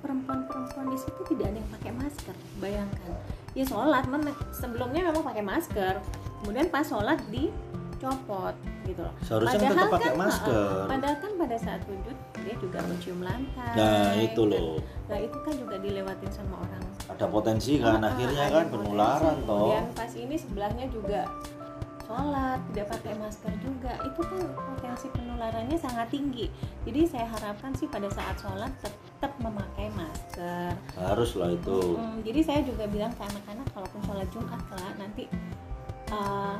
perempuan-perempuan 0.00 0.86
di 0.88 0.98
situ 0.98 1.20
tidak 1.28 1.52
ada 1.52 1.58
yang 1.60 1.70
pakai 1.76 1.92
masker 1.92 2.36
bayangkan 2.58 3.12
ya 3.58 3.64
sholat. 3.66 4.06
Sebelumnya 4.54 5.10
memang 5.10 5.26
pakai 5.26 5.42
masker. 5.42 5.94
Kemudian 6.42 6.70
pas 6.70 6.86
sholat 6.86 7.18
dicopot 7.26 8.54
gitu 8.86 9.04
loh. 9.04 9.14
Seharusnya 9.20 9.58
kan 9.58 9.70
tetap 9.76 9.90
pakai 9.92 10.12
ha-ha, 10.14 10.22
masker. 10.24 10.70
padahal 10.88 11.16
kan 11.20 11.32
pada 11.36 11.56
saat 11.60 11.82
wujud 11.84 12.16
dia 12.40 12.54
juga 12.56 12.78
mencium 12.88 13.20
lantai. 13.20 13.74
Nah 13.76 14.10
itu 14.16 14.42
kan. 14.48 14.52
loh. 14.56 14.78
Nah 15.10 15.18
itu 15.20 15.38
kan 15.44 15.54
juga 15.58 15.76
dilewatin 15.76 16.30
sama 16.32 16.54
orang. 16.64 16.84
Ada 17.08 17.26
potensi 17.28 17.72
kan 17.76 18.00
akhirnya 18.00 18.46
kan 18.48 18.64
penularan 18.72 19.36
toh. 19.44 19.58
Kemudian 19.68 19.86
pas 19.92 20.12
ini 20.16 20.36
sebelahnya 20.40 20.86
juga 20.88 21.20
sholat 22.08 22.58
tidak 22.72 22.86
pakai 22.96 23.12
masker 23.20 23.52
juga 23.60 23.92
itu 24.00 24.20
kan 24.24 24.42
potensi 24.56 25.06
penularannya 25.12 25.76
sangat 25.76 26.08
tinggi. 26.08 26.48
Jadi 26.88 27.00
saya 27.04 27.28
harapkan 27.28 27.76
sih 27.76 27.84
pada 27.84 28.08
saat 28.08 28.40
sholat 28.40 28.72
tetap 28.80 29.32
memakai 29.44 29.92
masker. 29.92 30.72
Harus 30.96 31.36
lah 31.36 31.52
itu. 31.52 32.00
Hmm, 32.00 32.24
jadi 32.24 32.40
saya 32.40 32.60
juga 32.64 32.88
bilang 32.88 33.12
ke 33.12 33.22
anak-anak 33.22 33.66
kalaupun 33.76 34.00
sholat 34.08 34.28
jumat 34.32 34.60
kelak 34.72 34.94
nanti 34.96 35.28
uh, 36.08 36.56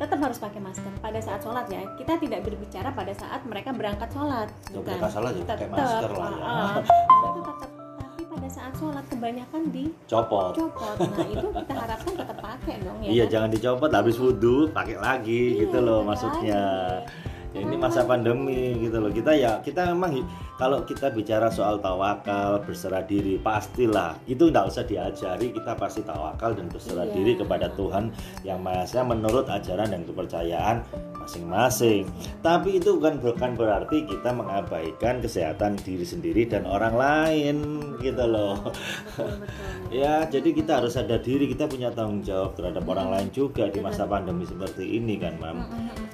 tetap 0.00 0.18
harus 0.20 0.36
pakai 0.40 0.60
masker 0.60 0.92
pada 1.04 1.20
saat 1.20 1.44
sholat 1.44 1.68
ya. 1.68 1.84
Kita 2.00 2.16
tidak 2.16 2.40
berbicara 2.48 2.96
pada 2.96 3.12
saat 3.12 3.44
mereka 3.44 3.76
berangkat 3.76 4.08
sholat 4.08 4.48
Ya, 4.72 4.80
mereka 4.80 5.08
sholat 5.12 5.32
juga 5.36 5.52
pakai 5.52 5.68
Tetap, 5.68 5.76
masker 5.76 6.10
lah 6.16 6.30
ya. 6.32 6.40
uh, 6.40 6.76
uh, 6.80 7.28
itu 7.28 7.40
tetap 7.44 7.70
pada 8.46 8.62
saat 8.62 8.78
sholat 8.78 9.02
kebanyakan 9.10 9.62
di 9.74 9.90
copot. 10.06 10.54
Nah 10.54 11.26
itu 11.34 11.46
kita 11.50 11.74
harapkan 11.74 12.12
tetap 12.14 12.38
pakai 12.38 12.78
dong 12.78 12.98
ya 13.02 13.08
iya 13.10 13.24
kan? 13.26 13.32
jangan 13.34 13.48
dicopot 13.50 13.90
habis 13.90 14.16
wudhu 14.22 14.70
pakai 14.70 15.02
lagi 15.02 15.58
Iya, 15.58 15.66
gitu 15.66 15.78
loh 15.82 16.06
maksudnya. 16.06 16.62
lagi. 17.02 17.58
ya, 17.58 17.58
ini 17.58 17.74
masa 17.74 18.06
pandemi 18.06 18.78
gitu 18.78 19.02
loh. 19.02 19.10
Kita 19.10 19.34
ya 19.34 19.58
kita 19.58 19.90
memang 19.90 20.22
kalau 20.54 20.86
kita 20.86 21.10
bicara 21.10 21.50
soal 21.50 21.82
tawakal 21.82 22.62
berserah 22.62 23.02
diri 23.02 23.34
pastilah 23.34 24.14
itu 24.30 24.46
nggak 24.46 24.70
usah 24.70 24.86
diajari. 24.86 25.50
Kita 25.50 25.74
pasti 25.74 26.06
tawakal 26.06 26.54
dan 26.54 26.70
berserah 26.70 27.02
Iya. 27.02 27.14
diri 27.18 27.32
kepada 27.34 27.66
Tuhan 27.74 28.14
yang 28.46 28.62
Maha 28.62 28.86
menurut 29.02 29.50
ajaran 29.50 29.90
dan 29.90 30.06
kepercayaan 30.06 30.86
masing-masing. 31.26 32.06
Tapi 32.38 32.78
itu 32.78 32.94
bukan 32.94 33.18
bukan 33.18 33.58
berarti 33.58 34.06
kita 34.06 34.30
mengabaikan 34.30 35.18
kesehatan 35.18 35.74
diri 35.82 36.06
sendiri 36.06 36.46
dan 36.46 36.62
orang 36.62 36.94
lain 36.94 37.56
gitu 37.98 38.24
loh. 38.24 38.70
Betul 38.70 39.42
betul 39.42 39.74
Ya, 39.90 40.22
jadi 40.30 40.48
kita 40.54 40.78
harus 40.82 40.94
sadar 40.94 41.18
diri 41.18 41.50
kita 41.50 41.66
punya 41.66 41.90
tanggung 41.90 42.22
jawab 42.22 42.54
terhadap 42.54 42.86
orang 42.86 43.10
lain 43.10 43.28
juga 43.34 43.66
di 43.66 43.82
masa 43.82 44.06
pandemi 44.06 44.46
seperti 44.46 44.86
ini 44.86 45.18
kan, 45.18 45.34
Mam. 45.42 45.66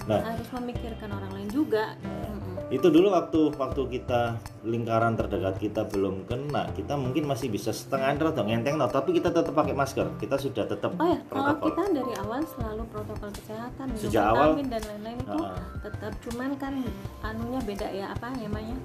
Nah. 0.08 0.20
harus 0.24 0.48
memikirkan 0.56 1.12
orang 1.12 1.30
lain 1.36 1.48
juga. 1.52 1.94
Mm-mm. 2.00 2.31
Itu 2.72 2.88
dulu 2.88 3.12
waktu 3.12 3.52
waktu 3.52 3.82
kita 3.92 4.32
lingkaran 4.64 5.12
terdekat 5.12 5.60
kita 5.60 5.84
belum 5.84 6.24
kena, 6.24 6.72
kita 6.72 6.96
mungkin 6.96 7.28
masih 7.28 7.46
bisa 7.46 7.68
setengah 7.68 8.32
atau 8.32 8.42
ngenteng 8.42 8.74
no, 8.74 8.88
tapi 8.88 9.12
kita 9.12 9.28
tetap 9.28 9.52
pakai 9.52 9.76
masker. 9.76 10.08
Kita 10.16 10.40
sudah 10.40 10.64
tetap 10.64 10.96
oh 10.96 11.04
ya 11.04 11.20
kalau 11.28 11.52
protokol. 11.52 11.68
kita 11.68 11.82
dari 11.92 12.12
awal 12.18 12.40
selalu 12.48 12.82
protokol 12.88 13.28
kesehatan 13.30 13.86
Sejak 13.92 14.24
awal- 14.26 14.56
dan 14.56 14.80
lain-lain 14.80 15.18
itu 15.20 15.36
Ah. 15.38 15.60
tetap 15.84 16.12
cuman 16.22 16.50
kan 16.56 16.74
anunya 17.20 17.60
beda 17.62 17.86
ya 17.86 18.06
apa 18.08 18.32
namanya 18.32 18.76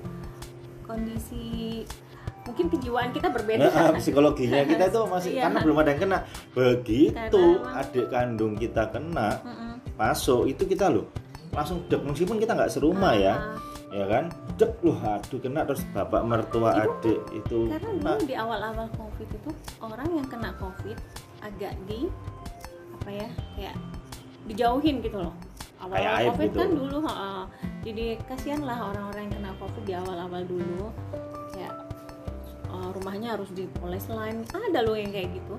kondisi 0.84 1.84
mungkin 2.44 2.68
kejiwaan 2.70 3.12
kita 3.12 3.28
berbeda 3.30 3.68
Nah, 3.68 3.92
psikologinya 3.94 4.64
kita 4.64 4.84
itu 4.86 5.00
masih 5.06 5.32
Iya. 5.34 5.44
karena 5.46 5.60
belum 5.64 5.78
ada 5.78 5.90
yang 5.90 6.02
kena. 6.02 6.20
Begitu 6.52 7.14
Karena- 7.14 7.76
adik 7.78 8.08
kandung 8.08 8.54
kita 8.56 8.84
kena 8.88 9.30
Mm-mm. 9.38 9.72
masuk 9.96 10.44
itu 10.46 10.64
kita 10.66 10.88
loh 10.88 11.08
langsung 11.50 11.82
dek 11.84 12.00
meskipun 12.00 12.38
kita 12.38 12.54
nggak 12.54 12.70
serumah 12.70 13.14
ya 13.14 13.34
Ah, 13.34 13.58
ya 13.58 13.67
kan? 14.08 14.26
Dek 14.60 14.74
loh 14.84 15.00
aduh 15.00 15.40
kena 15.40 15.64
terus 15.64 15.84
bapak 15.96 16.22
mertua 16.28 16.72
Itu- 16.76 16.84
adik 16.84 17.20
itu. 17.32 17.60
karena 17.72 17.88
kena 17.88 18.12
dulu 18.18 18.28
di 18.28 18.36
awal-awal 18.36 18.88
covid 19.00 19.30
itu 19.32 19.50
orang 19.80 20.10
yang 20.12 20.28
kena 20.28 20.50
covid 20.60 20.98
agak 21.40 21.74
di 21.88 22.12
apa 23.00 23.10
ya 23.14 23.30
kayak 23.56 23.76
dijauhin 24.48 25.00
gitu 25.00 25.18
loh. 25.24 25.34
Awal 25.78 25.98
aib 26.04 26.36
covid 26.36 26.50
gitu. 26.52 26.60
kan 26.60 26.70
dulu 26.74 26.98
ha, 27.06 27.46
jadi 27.86 28.06
kasihan 28.28 28.62
lah 28.66 28.92
orang-orang 28.92 29.30
yang 29.30 29.34
kena 29.40 29.52
covid 29.62 29.84
di 29.86 29.94
awal-awal 29.96 30.42
dulu. 30.44 30.92
Kayak 31.56 31.74
uh, 32.68 32.90
rumahnya 32.92 33.40
harus 33.40 33.50
dipoles 33.56 34.06
line 34.12 34.44
ada 34.52 34.80
loh 34.84 34.98
yang 35.00 35.14
kayak 35.16 35.32
gitu 35.32 35.56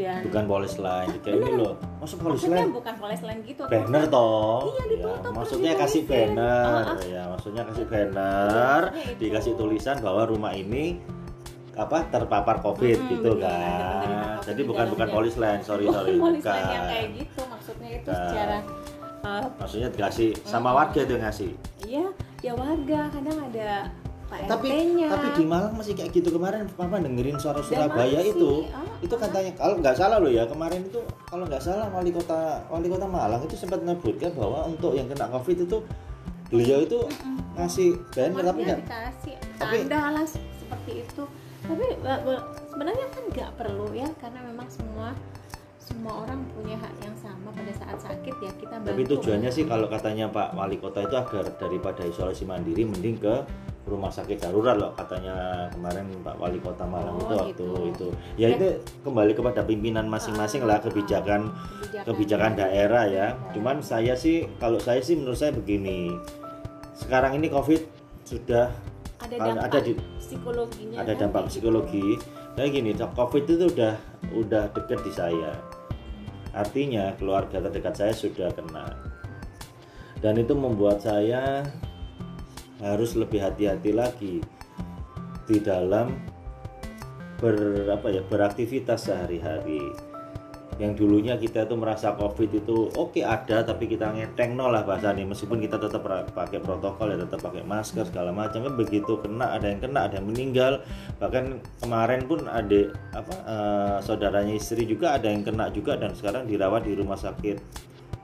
kemudian 0.00 0.24
bukan 0.32 0.44
polis 0.48 0.74
lain 0.80 1.08
kayak 1.20 1.36
ini 1.36 1.50
loh. 1.60 1.74
Masuk 2.00 2.18
polis 2.24 2.40
maksudnya 2.40 2.56
lain? 2.56 2.72
bukan 2.72 2.94
poles 2.96 3.20
line 3.20 3.40
gitu 3.44 3.62
banner 3.68 4.02
toh? 4.08 4.58
Iya, 4.64 4.84
ditutup, 4.88 5.20
terus 5.20 5.36
maksudnya 5.36 5.72
kasih 5.76 6.02
banner. 6.08 6.64
Ah, 6.64 6.88
ah. 6.96 6.98
ya 7.04 7.22
maksudnya 7.28 7.62
kasih 7.68 7.84
banner 7.84 8.80
itu. 8.96 9.18
dikasih 9.20 9.52
tulisan 9.60 9.96
bahwa 10.00 10.22
rumah 10.24 10.52
ini 10.56 10.84
apa 11.76 11.98
terpapar 12.12 12.60
covid 12.60 12.98
Mm-mm, 12.98 13.10
gitu 13.14 13.30
bener, 13.40 13.46
kan. 13.48 14.36
jadi 14.44 14.60
di 14.60 14.68
bukan 14.68 14.86
bukan 14.90 15.08
polis 15.08 15.34
lain 15.40 15.64
sorry 15.64 15.88
Bukan 15.88 15.96
sorry. 15.96 16.12
polis 16.18 16.42
bukan. 16.44 16.60
yang 16.60 16.84
kayak 16.92 17.08
gitu 17.16 17.40
maksudnya 17.48 17.88
itu 17.94 18.10
Bukan. 18.10 18.20
secara 18.28 18.58
uh, 19.24 19.44
maksudnya 19.56 19.88
dikasih 19.88 20.28
sama 20.44 20.70
warga 20.76 21.00
itu 21.00 21.14
ngasih? 21.16 21.50
Iya, 21.88 22.06
ya 22.44 22.52
warga 22.52 23.00
kadang 23.14 23.38
ada 23.48 23.70
Pak 24.30 24.46
tapi 24.46 24.68
RT-nya. 24.70 25.06
tapi 25.10 25.26
di 25.34 25.44
Malang 25.44 25.74
masih 25.74 25.92
kayak 25.92 26.10
gitu. 26.12 26.30
Kemarin 26.30 26.70
papa 26.70 26.96
dengerin 26.96 27.34
suara 27.34 27.58
Surabaya 27.60 28.14
masih, 28.16 28.30
itu. 28.32 28.50
ah, 28.70 28.86
itu 28.98 29.10
katanya 29.12 29.50
kalau 29.52 29.74
nggak 29.76 29.92
salah 29.92 30.16
loh 30.16 30.30
ya 30.30 30.46
kemarin 30.46 30.80
itu 30.80 31.00
kalau 31.26 31.44
nggak 31.44 31.58
salah 31.58 31.90
wali 31.90 32.08
kota 32.08 32.38
wali 32.66 32.86
kota 32.86 33.04
Malang 33.04 33.42
itu 33.42 33.58
sempat 33.58 33.82
menyebutkan 33.82 34.30
bahwa 34.32 34.64
untuk 34.64 34.94
yang 34.94 35.04
kena 35.04 35.26
covid 35.28 35.58
itu 35.60 35.82
beliau 36.46 36.78
itu 36.80 36.98
ngasih 37.52 37.98
banner 38.10 38.42
tapi 38.44 38.60
nggak 38.64 38.80
tapi- 39.58 39.82
tanda 39.84 40.00
lah 40.12 40.24
seperti 40.24 41.02
itu. 41.02 41.22
Tapi 41.60 41.86
ba- 42.00 42.22
ba- 42.22 42.44
sebenarnya 42.66 43.06
kan 43.10 43.22
nggak 43.28 43.50
perlu 43.54 43.92
ya 43.92 44.08
karena 44.16 44.40
memang 44.42 44.64
semua 44.66 45.12
semua 45.90 46.22
orang 46.22 46.38
punya 46.54 46.78
hak 46.78 46.94
yang 47.02 47.16
sama 47.18 47.50
pada 47.50 47.72
saat 47.74 47.98
sakit 47.98 48.34
ya 48.38 48.52
kita 48.56 48.74
bantu. 48.78 48.88
tapi 48.94 49.02
tujuannya 49.10 49.50
sih 49.50 49.64
kalau 49.66 49.90
katanya 49.90 50.30
Pak 50.30 50.54
Wali 50.54 50.78
Kota 50.78 51.02
itu 51.02 51.14
agar 51.18 51.44
daripada 51.58 52.06
isolasi 52.06 52.46
mandiri 52.46 52.86
mending 52.86 53.18
ke 53.18 53.34
rumah 53.90 54.12
sakit 54.12 54.38
darurat 54.38 54.78
loh 54.78 54.94
katanya 54.94 55.66
kemarin 55.74 56.06
Pak 56.22 56.36
Wali 56.38 56.62
Kota 56.62 56.86
Malang 56.86 57.18
Oh, 57.18 57.26
itu 57.26 57.34
waktu 57.34 57.50
gitu. 57.50 57.68
itu 57.90 58.06
ya 58.38 58.48
itu 58.54 58.78
kembali 59.02 59.34
kepada 59.34 59.66
pimpinan 59.66 60.06
masing-masing 60.06 60.62
lah 60.62 60.78
Ah, 60.78 60.84
kebijakan 60.86 61.50
kebijakan, 61.50 62.06
kebijakan 62.06 62.52
daerah 62.54 63.04
ya. 63.10 63.26
Daerah. 63.34 63.50
Cuman 63.56 63.76
saya 63.82 64.14
sih 64.14 64.46
kalau 64.62 64.78
saya 64.78 65.02
sih 65.02 65.18
menurut 65.18 65.36
saya 65.36 65.50
begini. 65.50 66.14
Sekarang 66.94 67.34
ini 67.34 67.50
Covid 67.50 67.82
sudah 68.22 68.70
ada 69.18 69.34
kalau 69.34 69.52
dampak 69.58 69.66
ada 69.66 69.78
di 69.82 69.92
psikologinya 70.22 70.96
ada 71.02 71.12
kan 71.16 71.20
dampak 71.26 71.42
gitu. 71.48 71.50
psikologi. 71.50 72.06
Kayak 72.54 72.70
gini, 72.76 72.90
Covid 72.94 73.42
itu 73.48 73.64
udah 73.72 73.94
udah 74.36 74.64
deket 74.76 74.98
di 75.02 75.12
saya. 75.16 75.50
Artinya 76.50 77.14
keluarga 77.14 77.62
terdekat 77.62 77.94
saya 77.94 78.14
sudah 78.14 78.50
kena. 78.50 78.90
Dan 80.20 80.36
itu 80.36 80.52
membuat 80.52 81.00
saya 81.00 81.64
harus 82.80 83.16
lebih 83.16 83.40
hati-hati 83.40 83.92
lagi 83.92 84.36
di 85.48 85.56
dalam 85.60 86.16
ber 87.40 87.88
apa 87.88 88.12
ya 88.12 88.22
beraktivitas 88.28 89.08
sehari-hari 89.08 89.80
yang 90.80 90.96
dulunya 90.96 91.36
kita 91.36 91.68
itu 91.68 91.76
merasa 91.76 92.16
covid 92.16 92.56
itu 92.56 92.88
oke 92.96 93.20
ada 93.20 93.60
tapi 93.60 93.84
kita 93.84 94.16
ngeteng 94.16 94.56
no 94.56 94.72
lah 94.72 94.80
bahasanya 94.80 95.28
meskipun 95.28 95.60
kita 95.60 95.76
tetap 95.76 96.00
pakai 96.32 96.56
protokol 96.56 97.12
ya 97.12 97.20
tetap 97.20 97.44
pakai 97.44 97.60
masker 97.68 98.08
segala 98.08 98.32
macam 98.32 98.64
kan 98.64 98.74
begitu 98.80 99.20
kena 99.20 99.60
ada 99.60 99.68
yang 99.68 99.84
kena 99.84 100.08
ada 100.08 100.16
yang 100.16 100.32
meninggal. 100.32 100.80
Bahkan 101.20 101.44
kemarin 101.84 102.24
pun 102.24 102.48
adik 102.48 102.96
apa 103.12 103.34
eh, 103.44 103.96
saudaranya 104.00 104.56
istri 104.56 104.88
juga 104.88 105.20
ada 105.20 105.28
yang 105.28 105.44
kena 105.44 105.68
juga 105.68 106.00
dan 106.00 106.16
sekarang 106.16 106.48
dirawat 106.48 106.88
di 106.88 106.96
rumah 106.96 107.20
sakit 107.20 107.60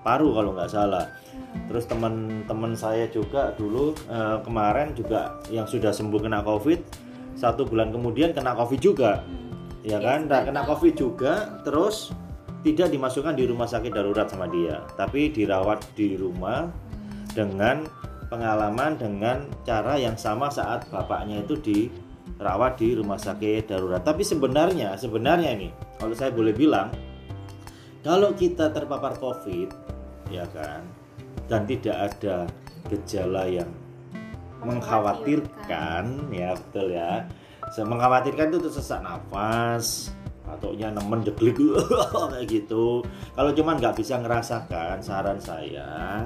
paru 0.01 0.33
kalau 0.33 0.57
nggak 0.57 0.73
salah. 0.73 1.05
Terus 1.69 1.85
teman-teman 1.85 2.73
saya 2.73 3.05
juga 3.13 3.53
dulu 3.53 3.93
eh, 4.09 4.41
kemarin 4.41 4.97
juga 4.97 5.45
yang 5.53 5.69
sudah 5.69 5.93
sembuh 5.93 6.25
kena 6.25 6.41
covid 6.41 6.81
satu 7.37 7.69
bulan 7.69 7.93
kemudian 7.93 8.33
kena 8.33 8.57
covid 8.57 8.81
juga. 8.81 9.21
Ya 9.85 10.01
kan? 10.01 10.27
Nah, 10.27 10.43
kena 10.43 10.65
covid 10.65 10.97
juga 10.97 11.63
terus 11.63 12.11
tidak 12.67 12.91
dimasukkan 12.91 13.39
di 13.39 13.47
rumah 13.47 13.71
sakit 13.71 13.95
darurat 13.95 14.27
sama 14.27 14.51
dia 14.51 14.83
tapi 14.99 15.31
dirawat 15.31 15.95
di 15.95 16.19
rumah 16.19 16.67
dengan 17.31 17.87
pengalaman 18.27 18.99
dengan 18.99 19.47
cara 19.63 19.95
yang 19.95 20.19
sama 20.19 20.51
saat 20.51 20.91
bapaknya 20.91 21.47
itu 21.47 21.55
dirawat 21.63 22.81
di 22.81 22.99
rumah 22.99 23.21
sakit 23.21 23.71
darurat. 23.71 24.03
Tapi 24.03 24.27
sebenarnya 24.27 24.99
sebenarnya 24.99 25.55
ini 25.55 25.71
kalau 26.01 26.15
saya 26.17 26.35
boleh 26.35 26.57
bilang 26.57 26.91
kalau 28.03 28.35
kita 28.35 28.71
terpapar 28.75 29.19
covid 29.19 29.71
ya 30.31 30.47
kan 30.51 30.83
dan 31.47 31.63
tidak 31.71 32.11
ada 32.11 32.51
gejala 32.91 33.47
yang 33.47 33.71
mengkhawatirkan 34.67 36.35
ya 36.35 36.59
betul 36.59 36.91
ya 36.91 37.23
mengkhawatirkan 37.77 38.51
itu 38.51 38.71
sesak 38.71 39.03
nafas 39.03 40.16
ataunya 40.57 40.89
nemen 40.89 41.21
deglik 41.21 41.61
kayak 42.33 42.49
gitu. 42.49 43.05
Kalau 43.37 43.51
cuman 43.53 43.77
nggak 43.77 43.97
bisa 44.01 44.17
ngerasakan 44.17 45.05
saran 45.05 45.37
saya 45.37 46.25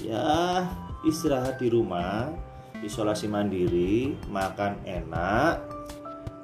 ya 0.00 0.64
istirahat 1.04 1.60
di 1.60 1.68
rumah 1.68 2.32
isolasi 2.80 3.28
mandiri 3.28 4.16
makan 4.32 4.80
enak 4.88 5.60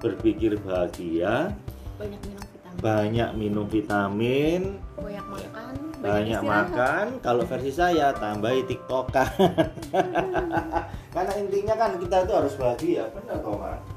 berpikir 0.04 0.60
bahagia 0.60 1.56
banyak 1.96 2.20
minum 2.20 2.44
vitamin. 2.44 2.76
banyak 2.84 3.30
minum 3.32 3.64
vitamin 3.64 4.62
banyak 5.00 5.24
makan 5.24 5.74
banyak 5.96 6.40
istirahat. 6.44 6.68
makan. 6.68 7.06
Kalau 7.24 7.42
versi 7.48 7.72
saya 7.72 8.12
tambahi 8.12 8.68
tiktokan. 8.68 9.32
Karena 11.16 11.32
intinya 11.40 11.74
kan 11.74 11.96
kita 11.96 12.28
itu 12.28 12.32
harus 12.36 12.54
bahagia 12.60 13.08
benar 13.16 13.40
Mak? 13.40 13.95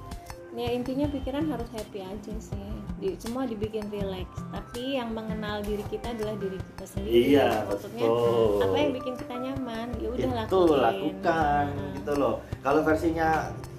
Ya 0.60 0.70
intinya 0.76 1.08
pikiran 1.08 1.48
harus 1.48 1.70
happy 1.72 2.04
aja 2.04 2.34
sih. 2.36 2.68
Di- 3.00 3.16
semua 3.16 3.48
dibikin 3.48 3.88
relax. 3.88 4.28
Tapi 4.52 5.00
yang 5.00 5.16
mengenal 5.16 5.64
diri 5.64 5.88
kita 5.88 6.12
adalah 6.12 6.36
diri 6.36 6.60
kita 6.60 6.84
sendiri. 6.84 7.32
Iya, 7.32 7.64
maksudnya 7.64 8.04
betul. 8.04 8.60
apa 8.68 8.76
yang 8.76 8.92
bikin 8.92 9.14
kita 9.16 9.36
nyaman? 9.40 9.88
Ya 10.04 10.08
udah 10.12 10.20
itu 10.20 10.60
lakuin. 10.60 10.84
lakukan 10.84 11.66
Nah, 11.72 11.92
gitu 11.96 12.14
loh. 12.20 12.36
Kalau 12.60 12.82
versinya 12.84 13.30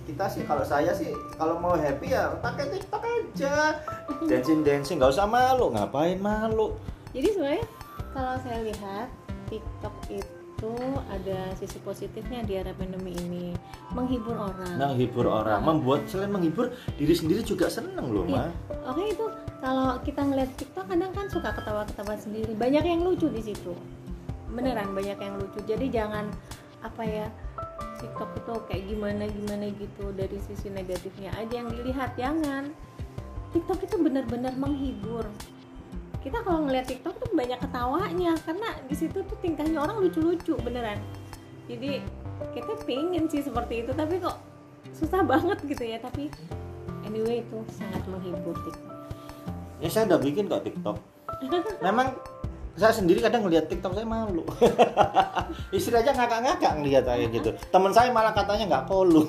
kita 0.08 0.24
sih 0.26 0.42
kalau 0.48 0.64
saya 0.64 0.90
sih 0.96 1.12
kalau 1.36 1.60
mau 1.60 1.76
happy 1.76 2.16
ya 2.16 2.32
pakai 2.40 2.72
tiktok 2.72 3.02
aja. 3.04 3.76
Dancing 4.24 4.64
dancing 4.64 4.96
nggak 4.96 5.12
usah 5.12 5.28
malu. 5.28 5.68
Ngapain 5.76 6.16
malu? 6.16 6.72
Jadi 7.12 7.28
sebenarnya 7.36 7.64
kalau 8.16 8.34
saya 8.40 8.58
lihat 8.64 9.06
TikTok 9.52 9.94
itu 10.08 10.39
ada 11.08 11.56
sisi 11.56 11.80
positifnya 11.80 12.44
di 12.44 12.60
era 12.60 12.76
pandemi 12.76 13.16
ini 13.16 13.56
menghibur 13.96 14.36
orang 14.36 14.76
menghibur 14.76 15.24
orang 15.24 15.60
membuat 15.64 16.04
selain 16.04 16.28
menghibur 16.28 16.68
diri 17.00 17.16
sendiri 17.16 17.40
juga 17.40 17.72
seneng 17.72 18.12
loh 18.12 18.28
Iya. 18.28 18.34
mah 18.36 18.48
Oke 18.90 19.12
itu 19.12 19.26
kalau 19.60 20.00
kita 20.02 20.20
ngeliat 20.24 20.50
TikTok 20.56 20.88
kadang 20.88 21.12
kan 21.12 21.26
suka 21.28 21.52
ketawa-ketawa 21.52 22.16
sendiri. 22.16 22.52
Banyak 22.56 22.80
yang 22.80 23.04
lucu 23.04 23.28
di 23.28 23.44
situ. 23.44 23.76
Beneran 24.50 24.96
banyak 24.96 25.20
yang 25.20 25.36
lucu. 25.36 25.60
Jadi 25.68 25.92
jangan 25.92 26.26
apa 26.80 27.02
ya 27.04 27.26
TikTok 28.00 28.40
itu 28.40 28.54
kayak 28.72 28.84
gimana 28.88 29.28
gimana 29.28 29.68
gitu 29.76 30.16
dari 30.16 30.40
sisi 30.48 30.72
negatifnya 30.72 31.30
aja 31.36 31.54
yang 31.60 31.68
dilihat. 31.70 32.16
Jangan. 32.16 32.72
TikTok 33.52 33.84
itu 33.84 33.96
benar-benar 34.00 34.56
menghibur. 34.56 35.28
Kita 36.20 36.44
kalau 36.44 36.68
ngeliat 36.68 36.84
TikTok 36.84 37.16
tuh 37.16 37.30
banyak 37.32 37.56
ketawanya 37.56 38.36
karena 38.44 38.68
di 38.84 38.94
situ 38.94 39.24
tuh 39.24 39.36
tingkahnya 39.40 39.80
orang 39.80 40.04
lucu-lucu 40.04 40.52
beneran. 40.60 41.00
Jadi 41.64 42.04
kita 42.52 42.72
pengen 42.84 43.24
sih 43.28 43.40
seperti 43.40 43.84
itu 43.84 43.92
tapi 43.96 44.20
kok 44.20 44.36
susah 44.96 45.24
banget 45.24 45.60
gitu 45.64 45.84
ya 45.84 45.96
tapi 46.00 46.28
anyway 47.08 47.40
itu 47.40 47.58
sangat 47.72 48.04
menghibur 48.08 48.56
TikTok. 48.64 48.96
ya 49.80 49.88
saya 49.88 50.04
udah 50.12 50.20
bikin 50.20 50.44
kok 50.44 50.60
tiktok. 50.64 50.96
Memang 51.84 52.12
saya 52.76 52.92
sendiri 52.94 53.20
kadang 53.20 53.44
ngeliat 53.44 53.66
tiktok 53.68 53.96
saya 53.96 54.04
malu. 54.04 54.44
Istri 55.76 56.04
aja 56.04 56.12
ngakak-ngakak 56.16 56.72
ngeliat 56.80 57.04
saya 57.04 57.24
gitu. 57.32 57.50
Teman 57.72 57.92
saya 57.96 58.12
malah 58.12 58.36
katanya 58.36 58.64
nggak 58.76 58.86
polu 58.88 59.24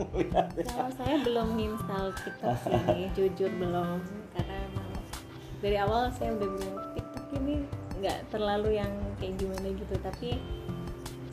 Kalau 0.70 0.90
saya 0.94 1.16
belum 1.20 1.58
install 1.58 2.06
TikTok 2.18 2.56
sih, 2.66 3.06
jujur 3.18 3.50
belum. 3.58 3.98
Karena 4.34 4.59
dari 5.60 5.76
awal 5.76 6.08
saya 6.12 6.32
udah 6.36 6.48
bilang 6.48 6.76
TikTok 6.96 7.26
ini 7.36 7.54
nggak 8.00 8.18
terlalu 8.32 8.80
yang 8.80 8.92
kayak 9.20 9.36
gimana 9.36 9.68
gitu. 9.76 9.94
Tapi 10.00 10.28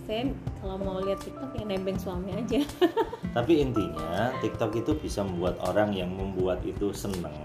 saya 0.08 0.32
kalau 0.64 0.76
mau 0.80 1.00
lihat 1.04 1.20
TikTok 1.24 1.52
ya 1.56 1.64
nebeng 1.68 2.00
suami 2.00 2.36
aja. 2.36 2.64
tapi 3.38 3.60
intinya 3.64 4.32
tiktok 4.40 4.80
itu 4.80 4.96
bisa 5.00 5.24
membuat 5.24 5.60
orang 5.64 5.92
yang 5.96 6.12
membuat 6.12 6.64
itu 6.64 6.92
seneng 6.96 7.36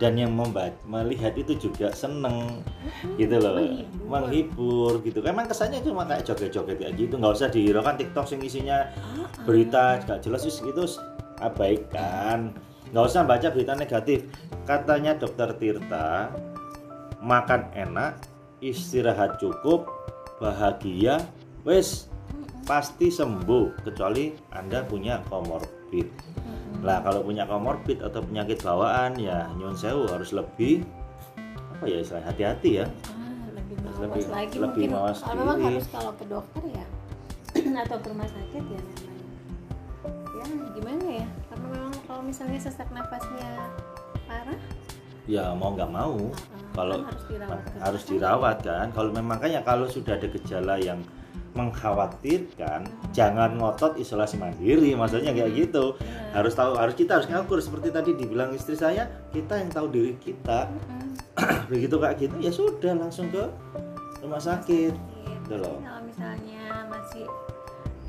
dan 0.00 0.16
yang 0.16 0.32
memba- 0.32 0.72
melihat 0.88 1.36
itu 1.36 1.52
juga 1.60 1.92
seneng 1.92 2.64
gitu 3.20 3.36
loh. 3.36 3.60
Menghibur. 3.60 4.06
menghibur 4.08 4.92
gitu. 5.04 5.20
Emang 5.28 5.44
kesannya 5.44 5.84
cuma 5.84 6.08
kayak 6.08 6.24
joget-joget 6.24 6.80
kayak 6.80 6.94
gitu. 6.96 7.20
Nggak 7.20 7.36
usah 7.36 7.48
dihiraukan 7.52 8.00
tiktok 8.00 8.24
sing 8.26 8.40
isinya 8.40 8.88
Ah, 8.96 9.28
berita 9.44 10.00
nggak 10.08 10.24
jelas 10.24 10.42
gitu 10.48 10.82
abaikan. 11.40 12.52
Nggak 12.90 13.04
usah 13.06 13.22
baca 13.22 13.48
berita 13.48 13.74
negatif. 13.74 14.28
Katanya 14.62 15.14
dokter 15.14 15.50
Tirta 15.54 16.30
makan 17.18 17.68
enak 17.74 18.16
istirahat 18.60 19.36
cukup 19.36 19.88
bahagia 20.38 21.20
wes 21.62 22.08
pasti 22.64 23.08
sembuh 23.08 23.82
kecuali 23.82 24.32
anda 24.50 24.80
punya 24.82 25.20
komorbid. 25.26 26.06
Lah 26.80 27.00
kalau 27.00 27.20
punya 27.20 27.44
komorbid 27.44 28.00
atau 28.00 28.20
penyakit 28.20 28.60
bawaan 28.60 29.16
ya 29.16 29.48
nyun 29.54 29.74
sewu 29.74 30.08
harus 30.08 30.32
lebih 30.32 30.80
apa 31.76 31.84
ya 31.84 31.98
istilah 31.98 32.24
hati-hati 32.24 32.70
ya. 32.74 32.86
Ah, 32.86 32.92
lebih 33.52 33.76
mawas 33.80 33.98
Lebih- 34.00 34.28
lagi 34.28 34.56
lebih 34.56 34.84
mungkin. 34.86 34.88
mawas 34.92 35.18
diri. 35.20 35.64
harus 35.66 35.86
kalau 35.88 36.12
ke 36.14 36.24
dokter 36.24 36.62
ya 36.70 36.86
atau 37.84 37.96
ke 37.98 38.06
rumah 38.08 38.28
sakit 38.28 38.64
ya 38.64 38.80
memang 38.80 39.09
ya 40.48 40.68
gimana 40.76 41.06
ya? 41.24 41.26
Karena 41.50 41.66
memang 41.68 41.94
kalau 42.08 42.22
misalnya 42.24 42.58
sesak 42.60 42.88
nafasnya 42.92 43.50
parah? 44.24 44.60
Ya 45.28 45.52
mau 45.52 45.76
nggak 45.76 45.90
mau. 45.92 46.16
Ah, 46.32 46.60
kalau 46.74 46.96
kan 47.04 47.12
harus 47.12 47.24
dirawat 47.28 47.60
harus 47.78 48.02
dirawat 48.08 48.56
kan? 48.64 48.86
Kalau 48.90 49.10
memang 49.12 49.38
makanya 49.38 49.60
kalau 49.62 49.86
sudah 49.86 50.16
ada 50.16 50.26
gejala 50.26 50.80
yang 50.80 51.00
mengkhawatirkan 51.50 52.86
jangan 53.10 53.58
ngotot 53.58 53.98
isolasi 53.98 54.40
mandiri. 54.40 54.94
Maksudnya 54.96 55.34
kayak 55.34 55.52
gitu. 55.54 55.94
Benar. 55.98 56.42
harus 56.42 56.52
tahu 56.54 56.72
harus 56.78 56.94
kita 56.96 57.20
harus 57.20 57.28
ngakur. 57.28 57.58
Seperti 57.60 57.92
tadi 57.92 58.10
dibilang 58.16 58.54
istri 58.54 58.78
saya 58.78 59.06
kita 59.34 59.60
yang 59.60 59.70
tahu 59.70 59.86
diri 59.92 60.14
kita. 60.18 60.70
Mm-mm. 60.70 61.10
begitu 61.72 61.94
kayak 61.98 62.16
gitu 62.18 62.34
ya 62.42 62.50
sudah 62.50 62.94
langsung 62.96 63.28
ke 63.28 63.42
rumah 64.24 64.40
sakit. 64.40 64.94
Gitu. 64.94 65.30
Gitu 65.50 65.54
loh. 65.58 65.82
Kalau 65.82 66.02
misalnya 66.06 66.86
masih 66.86 67.26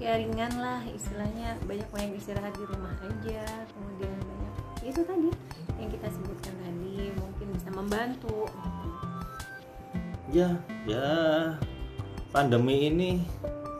ya 0.01 0.17
ringan 0.17 0.49
lah 0.57 0.81
istilahnya. 0.89 1.61
Banyak 1.69 1.87
banyak 1.93 2.17
istirahat 2.17 2.57
di 2.57 2.65
rumah 2.65 2.91
aja 3.05 3.45
kemudian 3.69 4.17
banyak 4.17 4.53
ya 4.81 4.85
itu 4.89 5.01
tadi 5.05 5.29
yang 5.77 5.89
kita 5.93 6.07
sebutkan 6.09 6.53
tadi 6.57 7.13
mungkin 7.13 7.47
bisa 7.53 7.69
membantu. 7.69 8.49
Ya 10.33 10.57
ya. 10.89 11.13
Pandemi 12.33 12.89
ini 12.89 13.21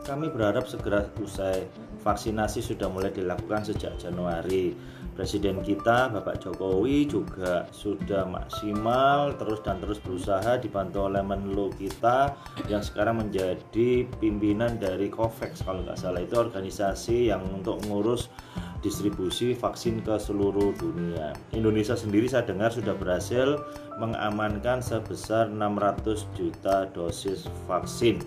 kami 0.06 0.28
berharap 0.30 0.68
segera 0.68 1.08
usai 1.18 1.66
vaksinasi 2.04 2.60
sudah 2.60 2.90
mulai 2.90 3.10
dilakukan 3.10 3.64
sejak 3.64 3.96
Januari 3.96 4.76
Presiden 5.12 5.60
kita 5.60 6.08
Bapak 6.08 6.40
Jokowi 6.40 7.04
juga 7.04 7.68
sudah 7.68 8.24
maksimal 8.24 9.36
terus 9.36 9.60
dan 9.60 9.76
terus 9.76 10.00
berusaha 10.00 10.56
dibantu 10.56 11.04
oleh 11.04 11.20
Menlu 11.20 11.68
kita 11.76 12.32
yang 12.64 12.80
sekarang 12.80 13.20
menjadi 13.20 14.08
pimpinan 14.16 14.80
dari 14.80 15.12
COVAX 15.12 15.68
kalau 15.68 15.84
nggak 15.84 16.00
salah 16.00 16.24
itu 16.24 16.32
organisasi 16.40 17.28
yang 17.28 17.44
untuk 17.52 17.84
ngurus 17.84 18.32
distribusi 18.80 19.52
vaksin 19.52 20.00
ke 20.00 20.16
seluruh 20.16 20.74
dunia. 20.80 21.36
Indonesia 21.52 21.94
sendiri 21.94 22.26
saya 22.26 22.48
dengar 22.48 22.72
sudah 22.72 22.96
berhasil 22.96 23.60
mengamankan 24.00 24.80
sebesar 24.80 25.52
600 25.52 26.24
juta 26.34 26.88
dosis 26.90 27.46
vaksin. 27.68 28.24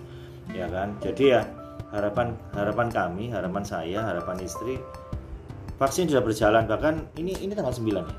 Ya 0.54 0.70
kan? 0.70 0.96
Jadi 1.02 1.34
ya 1.34 1.44
harapan 1.90 2.34
harapan 2.56 2.88
kami, 2.94 3.30
harapan 3.34 3.62
saya, 3.62 4.06
harapan 4.06 4.38
istri 4.42 4.80
vaksin 5.76 6.08
sudah 6.08 6.24
berjalan 6.24 6.64
bahkan 6.64 7.08
ini 7.16 7.36
ini 7.40 7.52
tanggal 7.52 7.72
9 7.72 7.84
ya. 7.88 8.16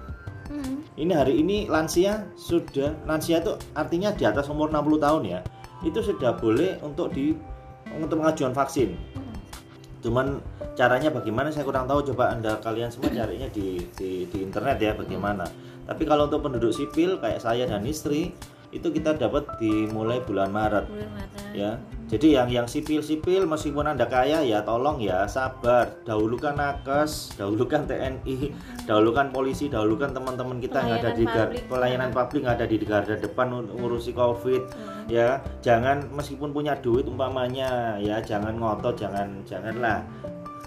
Hmm. 0.47 0.79
Ini 0.95 1.11
hari 1.13 1.43
ini 1.43 1.67
lansia 1.67 2.25
sudah 2.39 2.95
lansia 3.03 3.43
itu 3.43 3.53
artinya 3.75 4.15
di 4.15 4.23
atas 4.23 4.47
umur 4.47 4.71
60 4.71 5.03
tahun 5.03 5.21
ya. 5.27 5.39
Itu 5.83 6.01
sudah 6.01 6.39
boleh 6.39 6.79
untuk 6.81 7.13
di 7.13 7.35
untuk 7.95 8.19
pengajuan 8.19 8.51
vaksin 8.51 8.95
Hmm. 9.15 9.35
cuman 10.03 10.43
caranya 10.77 11.09
bagaimana 11.09 11.49
saya 11.49 11.65
kurang 11.65 11.89
tahu 11.89 12.13
coba 12.13 12.35
anda 12.35 12.59
kalian 12.61 12.91
semua 12.93 13.09
carinya 13.09 13.49
di, 13.49 13.81
di 13.97 14.29
di 14.29 14.37
internet 14.43 14.77
ya 14.77 14.91
bagaimana 14.93 15.47
tapi 15.87 16.03
kalau 16.05 16.29
untuk 16.29 16.45
penduduk 16.45 16.75
sipil 16.75 17.17
kayak 17.17 17.41
saya 17.41 17.65
dan 17.65 17.81
istri 17.87 18.35
itu 18.69 18.87
kita 18.91 19.15
dapat 19.15 19.47
dimulai 19.57 20.21
bulan 20.21 20.51
Maret 20.51 20.85
bulan 20.85 21.11
Maret 21.15 21.29
ya 21.55 21.71
jadi 22.07 22.27
yang 22.33 22.47
yang 22.49 22.67
sipil 22.67 22.99
sipil 22.99 23.43
meskipun 23.43 23.83
anda 23.85 24.07
kaya 24.07 24.39
ya 24.39 24.63
tolong 24.63 24.97
ya 24.97 25.27
sabar 25.27 25.91
dahulukan 26.01 26.55
nakes 26.55 27.35
dahulukan 27.35 27.83
TNI 27.83 28.55
dahulukan 28.83 29.27
polisi 29.29 29.67
dahulukan 29.67 30.09
teman-teman 30.09 30.57
kita 30.57 30.79
yang 30.81 30.97
ada 30.97 31.11
di 31.11 31.23
gar- 31.23 31.51
Pelayanan 31.51 31.51
publik. 31.51 31.63
pelayanan 31.67 32.09
publik 32.09 32.41
yang 32.41 32.53
ada 32.53 32.65
di 32.65 32.77
garda 32.79 33.15
depan 33.17 33.47
ngurusi 33.51 34.11
covid 34.11 34.63
Hmm. 34.69 35.03
ya 35.07 35.27
jangan 35.59 36.07
meskipun 36.09 36.49
punya 36.49 36.75
duit 36.75 37.03
umpamanya 37.03 37.95
ya 37.97 38.19
jangan 38.19 38.55
ngotot 38.55 38.95
jangan 38.95 39.43
janganlah 39.43 39.99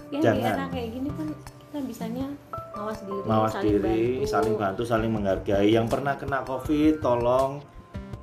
ya 0.09 0.19
Jangan. 0.19 0.69
kayak 0.69 0.89
gini 0.91 1.09
kan 1.09 1.27
kita 1.63 1.79
bisanya 1.83 2.25
mawas 2.71 2.99
diri 3.01 3.21
mawas 3.23 3.51
saling 3.51 3.65
diri 3.71 3.81
bantu. 4.19 4.27
saling 4.27 4.55
bantu 4.55 4.81
saling 4.83 5.11
menghargai 5.11 5.69
yang 5.69 5.85
pernah 5.85 6.13
kena 6.15 6.43
covid 6.43 6.99
tolong 6.99 7.61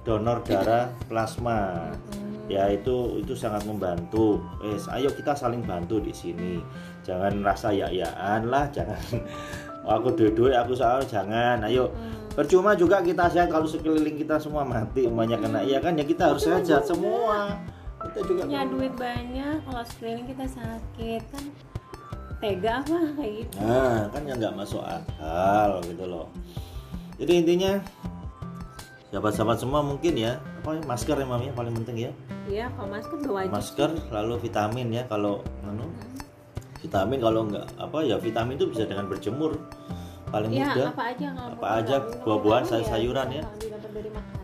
donor 0.02 0.38
darah 0.40 0.86
plasma 1.04 1.90
Mm-mm. 1.90 2.17
Ya 2.48 2.66
itu 2.68 3.20
itu 3.20 3.32
sangat 3.32 3.62
membantu. 3.64 4.40
Wes 4.58 4.88
ayo 4.90 5.12
kita 5.12 5.36
saling 5.36 5.62
bantu 5.62 6.00
di 6.00 6.10
sini. 6.10 6.58
Jangan 7.04 7.40
rasa 7.40 7.70
ya 7.70 7.88
yaan 7.88 8.48
lah 8.48 8.66
jangan. 8.68 8.98
Aku 9.88 10.12
duduk 10.12 10.52
aku 10.52 10.76
soal 10.76 11.00
jangan. 11.04 11.64
Ayo 11.64 11.88
Mm. 11.88 12.36
percuma 12.36 12.76
juga 12.76 13.00
kita 13.00 13.24
sehat 13.26 13.48
kalau 13.48 13.64
sekeliling 13.64 14.14
kita 14.14 14.36
semua 14.36 14.60
mati 14.60 15.08
umpamanya 15.08 15.40
kena. 15.40 15.60
Iya 15.64 15.80
kan? 15.80 15.96
Ya 15.96 16.04
kita 16.04 16.28
harus 16.32 16.44
sehat 16.44 16.60
juga. 16.62 16.84
semua. 16.84 17.56
Kita 17.98 18.20
juga 18.24 18.42
punya 18.44 18.62
duit 18.68 18.92
banyak 18.94 19.56
kalau 19.64 19.82
sekeliling 19.82 20.26
kita 20.28 20.44
sakit 20.46 21.22
kan 21.32 21.44
tega 22.38 22.78
apa 22.78 22.98
kayak 23.16 23.32
gitu? 23.42 23.56
Nah 23.58 24.06
kan 24.12 24.22
yang 24.22 24.38
nggak 24.38 24.54
masuk 24.54 24.84
akal 24.84 25.80
gitu 25.88 26.04
loh. 26.04 26.26
Jadi 27.18 27.32
intinya 27.42 27.72
sahabat-sahabat 29.08 29.56
semua 29.56 29.80
mungkin 29.80 30.12
ya 30.14 30.36
apa 30.60 30.76
ya, 30.76 30.82
masker 30.84 31.16
ya 31.16 31.24
mami 31.24 31.48
paling 31.50 31.72
penting 31.74 31.96
ya. 31.96 32.10
Iya 32.44 32.66
kalau 32.70 32.88
masker 32.90 33.16
udah 33.18 33.32
wajib 33.34 33.50
masker 33.50 33.90
lalu 34.10 34.34
vitamin 34.38 34.88
ya 34.90 35.02
kalau 35.04 35.40
anu 35.62 35.88
vitamin 36.78 37.18
kalau 37.18 37.40
nggak 37.44 37.66
apa 37.76 37.98
ya 38.04 38.16
vitamin 38.16 38.54
itu 38.54 38.66
bisa 38.68 38.84
dengan 38.84 39.04
berjemur 39.04 39.56
paling 40.28 40.52
ya 40.52 40.68
mudah. 40.68 40.86
apa 40.92 41.04
aja 41.08 41.26
Apa 41.32 41.66
aja, 41.80 41.96
buah-buahan, 42.20 42.62
minum 42.62 42.70
sayur-sayuran 42.70 43.28
ya. 43.32 43.42
dari 43.88 44.10
makanan. 44.12 44.36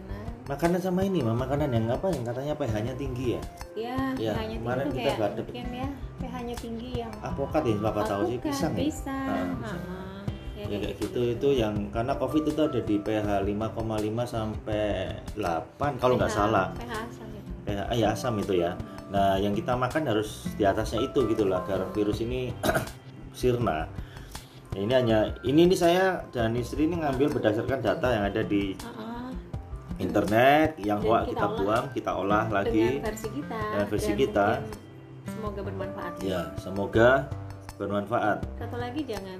Makanan 0.45 0.79
sama 0.79 1.01
ini 1.03 1.21
mah 1.21 1.37
makanan 1.39 1.69
yang 1.71 1.87
apa 1.89 2.07
yang 2.09 2.21
katanya 2.23 2.53
pH-nya 2.55 2.93
tinggi 2.95 3.27
ya? 3.33 3.41
Ya 3.75 3.97
Ya, 4.15 4.33
pH-nya 4.33 4.41
tinggi 4.41 4.57
kemarin 4.61 4.85
tuh 4.85 4.93
kita 4.95 5.11
kayak 5.11 5.33
mungkin 5.39 5.67
ya 5.71 5.89
pH-nya 6.19 6.55
tinggi 6.57 6.91
yang 6.99 7.13
apokat 7.21 7.63
ya 7.65 7.75
bapak 7.79 8.05
tahu 8.07 8.23
sih 8.23 8.33
alpukat, 8.35 8.49
pisang 8.51 8.73
ya? 8.73 8.81
bisa, 8.83 9.13
Ah, 9.15 9.45
pisang. 9.55 9.83
Ya, 10.65 10.81
ya 10.81 10.81
kayak 10.81 10.81
kayak 10.81 10.97
gitu 11.05 11.21
itu 11.37 11.49
yang 11.61 11.75
karena 11.93 12.17
covid 12.17 12.43
itu 12.49 12.61
ada 12.65 12.81
di 12.81 12.97
pH 12.97 13.45
5,5 13.45 14.25
sampai 14.25 15.13
8 15.37 16.01
kalau 16.01 16.15
nggak 16.17 16.33
salah. 16.33 16.73
pH 16.73 16.93
asam 17.05 17.29
itu 17.37 17.51
pH 17.69 17.81
ah, 17.85 17.97
ya 17.97 18.07
asam 18.17 18.35
itu 18.41 18.53
ya. 18.57 18.73
Nah 19.13 19.37
yang 19.37 19.53
kita 19.53 19.77
makan 19.77 20.09
harus 20.09 20.49
di 20.57 20.65
atasnya 20.65 21.05
itu 21.05 21.29
gitu 21.29 21.45
lah 21.45 21.61
agar 21.69 21.85
virus 21.93 22.25
ini 22.25 22.49
sirna. 23.39 23.85
Ya, 24.73 24.79
ini 24.81 24.93
hanya 24.97 25.19
ini 25.45 25.69
nih 25.69 25.79
saya 25.79 26.25
dan 26.33 26.57
istri 26.57 26.89
ini 26.89 26.97
ngambil 26.99 27.37
berdasarkan 27.37 27.85
data 27.85 28.09
yang 28.09 28.25
ada 28.25 28.41
di 28.41 28.75
internet 30.03 30.75
yang 30.83 30.99
wah 31.07 31.23
kita 31.23 31.31
kita 31.31 31.47
olah. 31.47 31.59
buang 31.61 31.85
kita 31.95 32.11
olah 32.11 32.45
lagi 32.51 32.99
dengan 32.99 33.07
versi 33.13 33.29
kita. 33.31 33.61
Dengan 33.71 33.87
versi 33.93 34.11
dan 34.11 34.19
kita. 34.19 34.49
semoga 35.25 35.61
bermanfaat. 35.61 36.13
Ya 36.25 36.41
semoga 36.59 37.09
bermanfaat. 37.79 38.39
Satu 38.59 38.77
lagi 38.81 39.01
jangan 39.07 39.39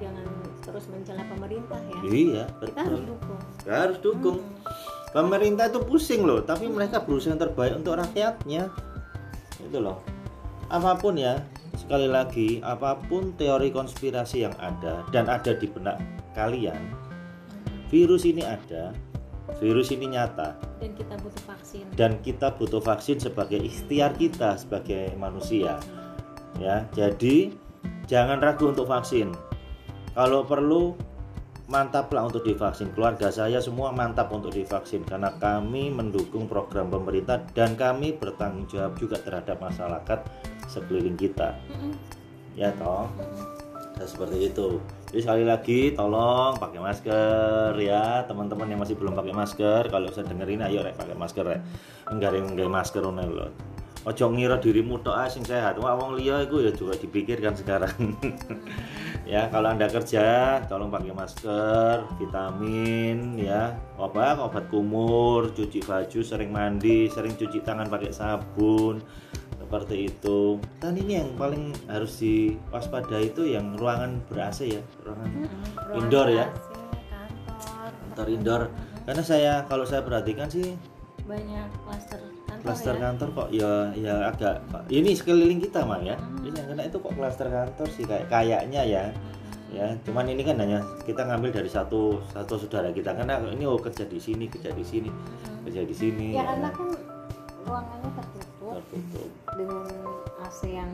jangan 0.00 0.21
terus 0.62 0.86
mencela 0.88 1.26
pemerintah 1.26 1.78
ya. 1.90 1.98
Iya 2.06 2.44
kita 2.62 2.80
harus 2.86 3.02
betul 3.02 3.10
dukung. 3.14 3.40
Kita 3.60 3.74
harus 3.74 3.98
dukung. 4.00 4.38
Hmm. 4.40 4.80
pemerintah 5.12 5.68
itu 5.68 5.80
pusing 5.84 6.24
loh 6.24 6.40
tapi 6.40 6.72
mereka 6.72 7.04
berusaha 7.04 7.36
yang 7.36 7.42
terbaik 7.42 7.76
untuk 7.76 8.00
rakyatnya. 8.00 8.72
Itu 9.60 9.78
loh. 9.82 10.00
Apa 10.72 10.96
pun 10.96 11.20
ya 11.20 11.42
sekali 11.76 12.08
lagi 12.08 12.62
apa 12.64 12.96
pun 12.96 13.36
teori 13.36 13.68
konspirasi 13.74 14.46
yang 14.48 14.54
ada 14.56 15.04
dan 15.12 15.28
ada 15.28 15.56
di 15.56 15.64
benak 15.68 16.00
kalian 16.36 16.80
virus 17.88 18.24
ini 18.24 18.40
ada 18.40 18.96
virus 19.60 19.92
ini 19.92 20.16
nyata. 20.16 20.56
Dan 20.80 20.96
kita 20.96 21.14
butuh 21.20 21.44
vaksin. 21.44 21.84
Dan 21.92 22.12
kita 22.24 22.48
butuh 22.56 22.80
vaksin 22.80 23.20
sebagai 23.20 23.60
ikhtiar 23.60 24.16
kita 24.16 24.56
sebagai 24.56 25.12
manusia. 25.20 25.76
Ya 26.56 26.88
jadi 26.96 27.52
jangan 28.08 28.40
ragu 28.40 28.72
untuk 28.72 28.88
vaksin 28.88 29.32
kalau 30.12 30.44
perlu 30.44 30.96
mantaplah 31.70 32.28
untuk 32.28 32.44
divaksin 32.44 32.92
keluarga 32.92 33.32
saya 33.32 33.56
semua 33.62 33.94
mantap 33.96 34.28
untuk 34.28 34.52
divaksin 34.52 35.08
karena 35.08 35.32
kami 35.40 35.88
mendukung 35.88 36.44
program 36.44 36.92
pemerintah 36.92 37.40
dan 37.56 37.72
kami 37.78 38.12
bertanggung 38.12 38.68
jawab 38.68 38.92
juga 39.00 39.16
terhadap 39.16 39.56
masyarakat 39.56 40.20
sekeliling 40.68 41.16
kita 41.16 41.56
ya 42.52 42.72
toh. 42.76 43.08
Nah, 43.92 44.08
seperti 44.08 44.50
itu. 44.52 44.80
Jadi 45.12 45.20
sekali 45.20 45.44
lagi 45.44 45.80
tolong 45.92 46.56
pakai 46.56 46.80
masker 46.80 47.76
ya 47.76 48.24
teman-teman 48.24 48.64
yang 48.68 48.80
masih 48.80 48.96
belum 48.96 49.12
pakai 49.12 49.34
masker. 49.36 49.82
Kalau 49.92 50.08
saya 50.12 50.24
dengerin 50.28 50.64
ayo 50.64 50.80
rek 50.80 50.96
pakai 50.96 51.16
masker 51.16 51.44
rek. 51.44 51.60
Enggak 52.08 52.32
nggak 52.36 52.72
masker 52.72 53.04
lho. 53.04 53.71
Ojo 54.02 54.34
ngira 54.34 54.58
dirimu 54.58 54.98
tok 54.98 55.14
ae 55.14 55.28
sing 55.30 55.46
sehat. 55.46 55.78
Wah 55.78 55.94
wong 55.94 56.18
liya 56.18 56.42
iku 56.42 56.58
ya 56.58 56.74
juga 56.74 56.98
dipikirkan 56.98 57.54
sekarang. 57.54 58.18
ya 59.32 59.46
kalau 59.46 59.70
anda 59.70 59.86
kerja 59.86 60.58
tolong 60.66 60.90
pakai 60.90 61.14
masker, 61.14 62.02
vitamin 62.18 63.38
ya, 63.38 63.78
obat 63.94 64.42
obat 64.42 64.66
kumur, 64.74 65.54
cuci 65.54 65.86
baju, 65.86 66.20
sering 66.26 66.50
mandi, 66.50 67.06
sering 67.06 67.38
cuci 67.38 67.62
tangan 67.62 67.86
pakai 67.86 68.10
sabun 68.10 68.98
seperti 69.72 70.12
itu 70.12 70.60
dan 70.84 70.92
ini 71.00 71.24
yang 71.24 71.32
paling 71.32 71.72
harus 71.88 72.20
diwaspadai 72.20 73.32
itu 73.32 73.56
yang 73.56 73.72
ruangan 73.80 74.20
ber 74.28 74.52
AC 74.52 74.68
ya 74.68 74.84
ruangan. 75.00 75.32
Ruangan 75.32 75.96
Indoor 75.96 76.28
ya? 76.28 76.44
AC, 76.44 76.68
kantor 77.08 77.88
kantor 77.88 78.26
indoor 78.28 78.62
karena 79.08 79.22
saya 79.24 79.52
kalau 79.72 79.88
saya 79.88 80.04
perhatikan 80.04 80.52
sih 80.52 80.76
banyak 81.24 81.72
klaster 81.88 82.20
kantor 82.62 82.70
klaster 82.78 82.94
ya? 82.94 83.02
kantor 83.02 83.28
kok 83.34 83.48
ya 83.50 83.72
ya 83.98 84.14
agak 84.30 84.56
ini 84.86 85.10
sekeliling 85.18 85.58
kita 85.58 85.82
mah 85.82 85.98
ya. 85.98 86.14
Hmm. 86.14 86.46
ini 86.46 86.54
yang 86.54 86.68
kena 86.70 86.82
itu 86.86 86.98
kok 87.02 87.14
klaster 87.18 87.48
kantor 87.50 87.88
sih 87.90 88.04
kayak 88.06 88.26
kayaknya 88.30 88.82
ya. 88.86 89.04
Ya 89.72 89.88
cuman 90.04 90.28
ini 90.28 90.44
kan 90.44 90.60
hanya 90.60 90.84
kita 91.08 91.24
ngambil 91.24 91.48
dari 91.48 91.70
satu 91.72 92.20
satu 92.30 92.60
saudara 92.60 92.92
kita. 92.92 93.16
Karena 93.16 93.40
ini 93.50 93.64
oh 93.66 93.80
kerja 93.80 94.06
di 94.06 94.20
sini 94.20 94.46
kerja 94.46 94.70
di 94.70 94.84
sini 94.84 95.08
Mm-mm. 95.08 95.64
kerja 95.66 95.82
di 95.82 95.94
sini 95.96 96.26
ya 96.36 96.44
karena 96.44 96.68
kan. 96.70 96.92
ruangannya 97.64 98.10
tertutup 98.12 98.74
tertutup. 98.84 99.28
dengan 99.56 99.86
AC 100.44 100.60
yang 100.68 100.92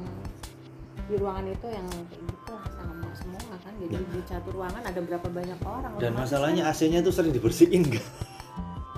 di 1.09 1.14
ruangan 1.18 1.46
itu 1.50 1.66
yang 1.72 1.87
kayak 1.90 2.22
gitu 2.22 2.50
lah 2.54 2.66
sama 2.70 3.09
semua 3.18 3.54
kan. 3.61 3.72
Jadi 3.83 3.96
di 3.98 4.20
satu 4.24 4.48
ruangan 4.54 4.83
ada 4.87 5.00
berapa 5.02 5.26
banyak 5.26 5.59
orang 5.66 5.92
dan 5.98 6.12
masalahnya 6.14 6.62
kan 6.70 6.72
AC-nya 6.72 7.02
tuh 7.02 7.12
sering 7.12 7.35
dibersihin 7.35 7.83
enggak 7.83 8.07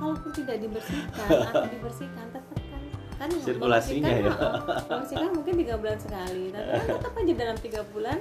kalaupun 0.01 0.31
tidak 0.33 0.57
dibersihkan 0.65 1.29
atau 1.53 1.69
dibersihkan 1.69 2.27
tetap 2.33 2.60
kan 3.21 3.29
kan 3.29 3.45
Sirkulasinya 3.45 4.09
ya. 4.09 4.33
membersihkan, 4.33 4.49
oh, 4.49 4.85
membersihkan 4.89 5.31
mungkin 5.37 5.55
tiga 5.61 5.75
bulan 5.77 5.99
sekali. 6.01 6.45
Tapi 6.49 6.69
kan 6.73 6.87
tetap 6.97 7.13
aja 7.13 7.35
dalam 7.37 7.57
tiga 7.61 7.81
bulan 7.93 8.19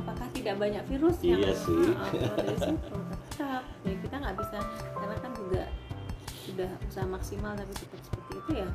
apakah 0.00 0.26
tidak 0.32 0.54
banyak 0.56 0.82
virus 0.88 1.16
yang 1.20 1.38
Iya 1.44 1.52
sih. 1.52 1.84
Ah, 1.92 2.08
ah, 2.08 2.36
dari 2.40 2.58
situ 2.64 2.96
tetap? 3.28 3.62
Ya 3.84 3.94
kita 4.00 4.14
nggak 4.16 4.36
bisa 4.40 4.58
karena 4.96 5.16
kan 5.20 5.32
juga 5.36 5.62
sudah 6.42 6.70
usaha 6.88 7.06
maksimal 7.06 7.52
tapi 7.52 7.72
tetap 7.76 8.00
seperti 8.00 8.32
itu 8.40 8.50
ya. 8.64 8.68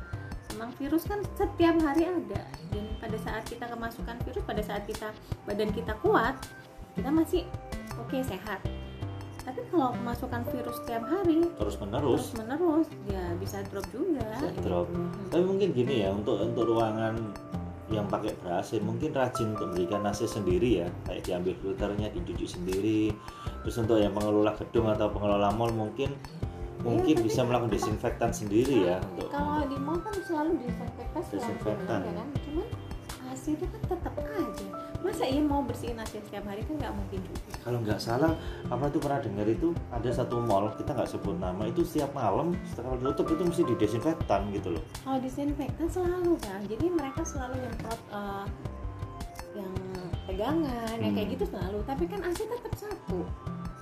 Memang 0.54 0.70
virus 0.78 1.02
kan 1.10 1.20
setiap 1.34 1.74
hari 1.82 2.06
ada. 2.06 2.42
Dan 2.70 2.84
pada 3.02 3.18
saat 3.18 3.42
kita 3.50 3.66
kemasukan 3.66 4.16
virus 4.22 4.42
pada 4.46 4.62
saat 4.62 4.86
kita 4.86 5.10
badan 5.42 5.74
kita 5.74 5.98
kuat 5.98 6.38
kita 6.94 7.14
masih 7.14 7.42
oke 7.98 8.18
sehat 8.26 8.58
tapi 9.48 9.64
kalau 9.66 9.88
kemasukan 9.94 10.42
virus 10.46 10.76
setiap 10.78 11.02
hari 11.02 11.40
terus 11.40 11.56
terus 11.56 11.76
menerus 11.80 12.24
menerus 12.34 12.88
ya 13.06 13.24
bisa 13.34 13.64
drop 13.64 13.86
juga 13.88 14.28
Bisa 14.36 14.60
drop. 14.60 14.86
Mhm. 14.86 15.32
tapi 15.32 15.42
mungkin 15.42 15.68
gini 15.72 15.94
ya 16.04 16.12
untuk 16.12 16.36
untuk 16.38 16.68
ruangan 16.68 17.16
yang 17.88 18.04
pakai 18.04 18.36
ber-AC 18.36 18.76
mungkin 18.78 19.10
rajin 19.10 19.56
untuk 19.56 19.72
memberikan 19.72 20.04
AC 20.04 20.28
sendiri 20.28 20.84
ya 20.84 20.88
kayak 21.02 21.24
diambil 21.24 21.56
filternya 21.56 22.12
dicuci 22.12 22.44
sendiri 22.46 23.08
terus 23.58 23.76
untuk 23.78 23.96
yang 23.96 24.12
pengelola 24.12 24.52
gedung 24.54 24.86
atau 24.86 25.08
pengelola 25.08 25.48
mall 25.50 25.72
mungkin 25.72 26.12
mungkin 26.78 27.14
tapi 27.14 27.24
bisa 27.24 27.40
kan 27.40 27.48
melakukan 27.48 27.64
tetap- 27.66 27.80
disinfektan 27.80 28.30
sendiri 28.30 28.76
ya 28.84 28.96
Nah, 28.96 29.08
untuk 29.08 29.28
kalau 29.32 29.64
di 29.64 29.78
mall 29.80 29.98
kan 29.98 30.14
selalu 30.20 30.50
disinfektan 30.60 31.22
Disinfektan. 31.26 32.00
ya 32.02 32.12
kan 32.14 32.28
cuman 32.38 32.66
AC 33.28 33.44
itu 33.52 33.64
kan 33.64 33.82
tetap 33.86 34.14
aja. 34.16 34.66
Masa 34.98 35.24
iya 35.24 35.38
mau 35.38 35.62
bersihin 35.62 35.94
AC 35.94 36.18
setiap 36.18 36.42
hari 36.42 36.62
kan 36.62 36.74
nggak 36.74 36.90
mungkin 36.90 37.20
juga? 37.22 37.50
Kalau 37.60 37.78
nggak 37.80 37.98
salah 37.98 38.32
apa 38.66 38.84
tuh 38.88 38.98
pernah 38.98 39.20
dengar 39.20 39.46
itu? 39.46 39.70
Ada 39.88 40.10
satu 40.18 40.40
mall 40.40 40.72
kita 40.74 40.90
nggak 40.90 41.06
sebut 41.08 41.36
nama 41.36 41.62
itu 41.64 41.82
setiap 41.82 42.10
malam 42.12 42.56
setelah 42.66 42.96
ditutup 42.96 43.26
itu 43.30 43.42
mesti 43.44 43.62
didesinfektan 43.66 44.50
gitu 44.50 44.74
loh. 44.74 44.82
Kalau 45.00 45.18
disinfektan 45.18 45.86
selalu 45.86 46.34
kan 46.38 46.60
jadi 46.64 46.86
mereka 46.88 47.22
selalu 47.22 47.54
nyemprot 47.56 48.00
eh, 48.10 48.44
yang 49.54 49.72
pegangan 50.24 50.96
yang 50.98 51.12
kayak 51.12 51.26
Hmm. 51.26 51.34
gitu 51.34 51.44
selalu. 51.48 51.78
Tapi 51.84 52.04
kan 52.04 52.20
AC 52.22 52.38
tetap 52.42 52.72
satu. 52.74 53.20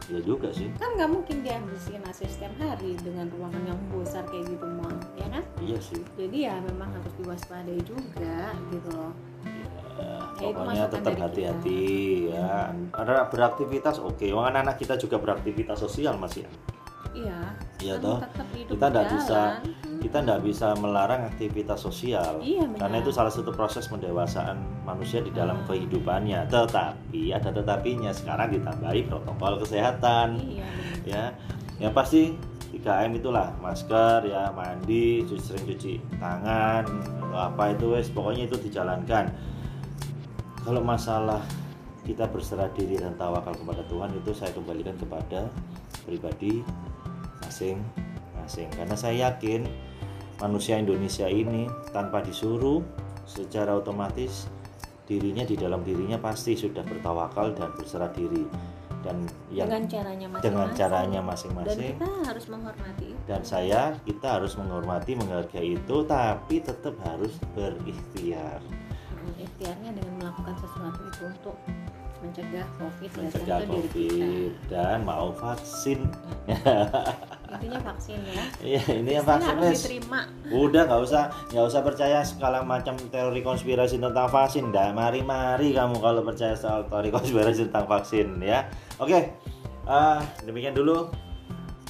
Ya 0.06 0.22
juga 0.22 0.54
sih. 0.54 0.70
Kan 0.78 0.94
nggak 0.94 1.10
mungkin 1.10 1.42
dia 1.42 1.58
bersihin 1.58 1.98
AC 2.04 2.22
setiap 2.24 2.54
hari 2.56 2.94
dengan 2.94 3.26
ruangan 3.26 3.74
yang 3.74 3.80
besar 3.90 4.22
kayak 4.30 4.46
gitu 4.46 4.66
mall 4.78 4.94
ya 5.18 5.26
kan? 5.26 5.42
Iya 5.58 5.78
sih. 5.82 5.98
Jadi 6.14 6.46
ya 6.46 6.62
memang 6.62 6.94
harus 6.94 7.10
diwaspadai 7.18 7.80
juga 7.82 8.54
gitu 8.70 8.90
loh 8.94 9.10
Ya, 9.96 10.20
Ya, 10.36 10.52
pokoknya 10.52 10.84
tetap 10.86 11.14
hati-hati 11.16 11.80
ya. 12.28 12.68
Ada 12.92 13.26
beraktivitas 13.26 13.96
oke. 13.98 14.28
Wong 14.28 14.44
anak-anak 14.44 14.76
kita 14.76 14.94
juga 14.94 15.16
beraktivitas 15.16 15.80
sosial 15.80 16.16
Mas 16.16 16.36
ya. 16.36 16.48
iya 17.14 17.40
Iya 17.80 17.96
kan 17.96 18.04
toh. 18.04 18.18
Kita 18.68 18.86
berjalan. 18.92 19.08
bisa 19.08 19.40
kita 19.96 20.16
nggak 20.20 20.40
bisa 20.44 20.68
melarang 20.76 21.24
aktivitas 21.24 21.80
sosial. 21.80 22.36
Iya, 22.38 22.68
Karena 22.76 23.00
benar. 23.00 23.04
itu 23.08 23.10
salah 23.10 23.32
satu 23.32 23.50
proses 23.50 23.88
pendewasaan 23.88 24.60
manusia 24.84 25.24
di 25.24 25.32
dalam 25.32 25.64
Hmm. 25.64 25.66
kehidupannya. 25.66 26.44
Tetapi 26.46 27.32
ada 27.32 27.48
tetapinya. 27.50 28.12
Sekarang 28.12 28.52
ditambahi 28.52 29.08
protokol 29.08 29.56
kesehatan 29.58 30.36
iya 30.44 30.68
ya. 31.02 31.24
Yang 31.80 31.92
pasti 31.94 32.22
3M 32.68 33.16
itulah 33.16 33.48
masker 33.56 34.28
ya 34.28 34.52
mandi 34.52 35.24
cuci 35.24 35.40
sering 35.40 35.64
cuci 35.64 35.92
tangan 36.20 36.84
atau 36.84 37.32
apa 37.48 37.72
itu 37.72 37.88
wes 37.88 38.12
pokoknya 38.12 38.44
itu 38.44 38.60
dijalankan 38.60 39.32
kalau 40.66 40.82
masalah 40.82 41.46
kita 42.02 42.26
berserah 42.26 42.66
diri 42.74 42.98
dan 42.98 43.14
tawakal 43.14 43.54
kepada 43.54 43.86
Tuhan 43.86 44.10
itu 44.18 44.34
saya 44.34 44.50
kembalikan 44.50 44.98
kepada 44.98 45.46
pribadi 46.02 46.66
masing-masing 47.46 48.66
karena 48.74 48.98
saya 48.98 49.30
yakin 49.30 49.62
manusia 50.42 50.82
Indonesia 50.82 51.30
ini 51.30 51.70
tanpa 51.94 52.18
disuruh 52.26 52.82
secara 53.30 53.78
otomatis 53.78 54.50
dirinya 55.06 55.46
di 55.46 55.54
dalam 55.54 55.86
dirinya 55.86 56.18
pasti 56.18 56.58
sudah 56.58 56.82
bertawakal 56.82 57.54
dan 57.54 57.70
berserah 57.78 58.10
diri. 58.10 58.42
Dan 59.06 59.22
yang 59.54 59.70
dengan 59.70 59.86
caranya 59.86 60.26
masing-masing. 60.26 60.42
dengan 60.42 60.68
caranya 60.74 61.20
dan 61.22 61.30
masing-masing 61.30 61.94
kita 61.94 62.10
harus 62.26 62.44
menghormati 62.50 63.04
itu. 63.06 63.22
Dan 63.22 63.40
saya 63.46 63.82
kita 64.02 64.26
harus 64.34 64.52
menghormati 64.58 65.12
menghargai 65.14 65.68
itu 65.78 65.96
tapi 66.10 66.56
tetap 66.58 66.98
harus 67.06 67.38
berikhtiar 67.54 68.58
ikhtiarnya 69.34 69.90
dengan 69.94 70.14
melakukan 70.22 70.54
sesuatu 70.62 71.00
itu 71.06 71.22
untuk 71.26 71.56
mencegah 72.16 72.66
covid 72.80 73.10
ya 73.12 73.20
mencegah 73.20 73.58
tentu 73.60 73.76
diri 73.76 73.88
kita. 73.92 74.24
covid 74.24 74.52
dan 74.72 74.98
mau 75.04 75.28
vaksin. 75.36 76.00
Intinya 77.56 77.80
vaksin 77.92 78.18
ya. 78.24 78.42
Iya 78.58 78.82
ini 78.98 79.10
yang 79.20 79.26
Vaksin 79.28 79.54
harus 79.54 79.78
diterima. 79.78 80.20
Udah 80.50 80.82
nggak 80.88 81.00
usah 81.06 81.22
nggak 81.52 81.66
usah 81.70 81.80
percaya 81.84 82.18
segala 82.26 82.58
macam 82.64 82.96
teori 82.98 83.40
konspirasi 83.44 84.00
tentang 84.00 84.28
vaksin. 84.32 84.72
Dah 84.72 84.90
mari 84.96 85.20
mari 85.22 85.76
kamu 85.76 86.00
kalau 86.00 86.24
percaya 86.24 86.56
soal 86.56 86.88
teori 86.88 87.12
konspirasi 87.12 87.68
tentang 87.70 87.86
vaksin 87.86 88.40
ya. 88.42 88.66
Oke 88.98 89.36
ah, 89.86 90.20
demikian 90.42 90.74
dulu 90.74 91.08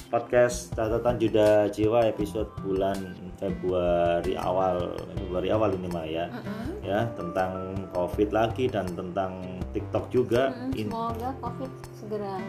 podcast 0.07 0.71
catatan 0.71 1.19
Juda 1.19 1.67
Jiwa 1.67 2.07
episode 2.07 2.47
bulan 2.63 2.95
Februari 3.35 4.39
awal 4.39 4.95
Februari 5.13 5.49
awal 5.51 5.75
ini 5.75 5.87
mah 5.91 6.05
ya 6.07 6.25
Mm-mm. 6.31 6.79
ya 6.79 6.99
tentang 7.19 7.75
covid 7.91 8.31
lagi 8.31 8.71
dan 8.71 8.87
tentang 8.95 9.43
TikTok 9.75 10.07
juga 10.07 10.55
Mm-mm, 10.55 10.79
In- 10.79 10.87
semoga 10.87 11.29
covid 11.43 11.71
segera 11.91 12.39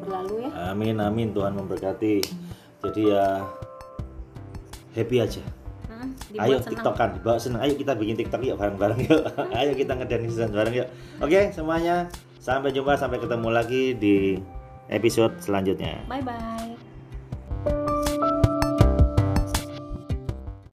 berlalu 0.00 0.48
ya 0.48 0.50
amin 0.72 0.96
amin 0.96 1.28
Tuhan 1.36 1.52
memberkati 1.54 2.24
jadi 2.80 3.02
ya 3.04 3.26
happy 4.96 5.16
aja 5.20 5.44
dibuat 6.28 6.44
Ayo 6.44 6.56
senang. 6.60 6.68
tiktokan, 6.76 7.10
bawa 7.24 7.38
seneng. 7.40 7.60
Ayo 7.64 7.80
kita 7.80 7.96
bikin 7.96 8.12
tiktok 8.12 8.44
yuk 8.44 8.60
bareng-bareng 8.60 9.08
yuk. 9.08 9.24
Ayo 9.56 9.72
kita 9.72 9.96
ngedance 9.96 10.36
bareng 10.52 10.74
yuk. 10.76 10.88
Oke 11.16 11.48
semuanya, 11.48 12.12
sampai 12.44 12.76
jumpa, 12.76 12.92
sampai 13.00 13.16
ketemu 13.24 13.48
lagi 13.48 13.96
di 13.96 14.36
episode 14.92 15.40
selanjutnya. 15.40 16.04
bye 16.04 16.20
bye 16.20 16.73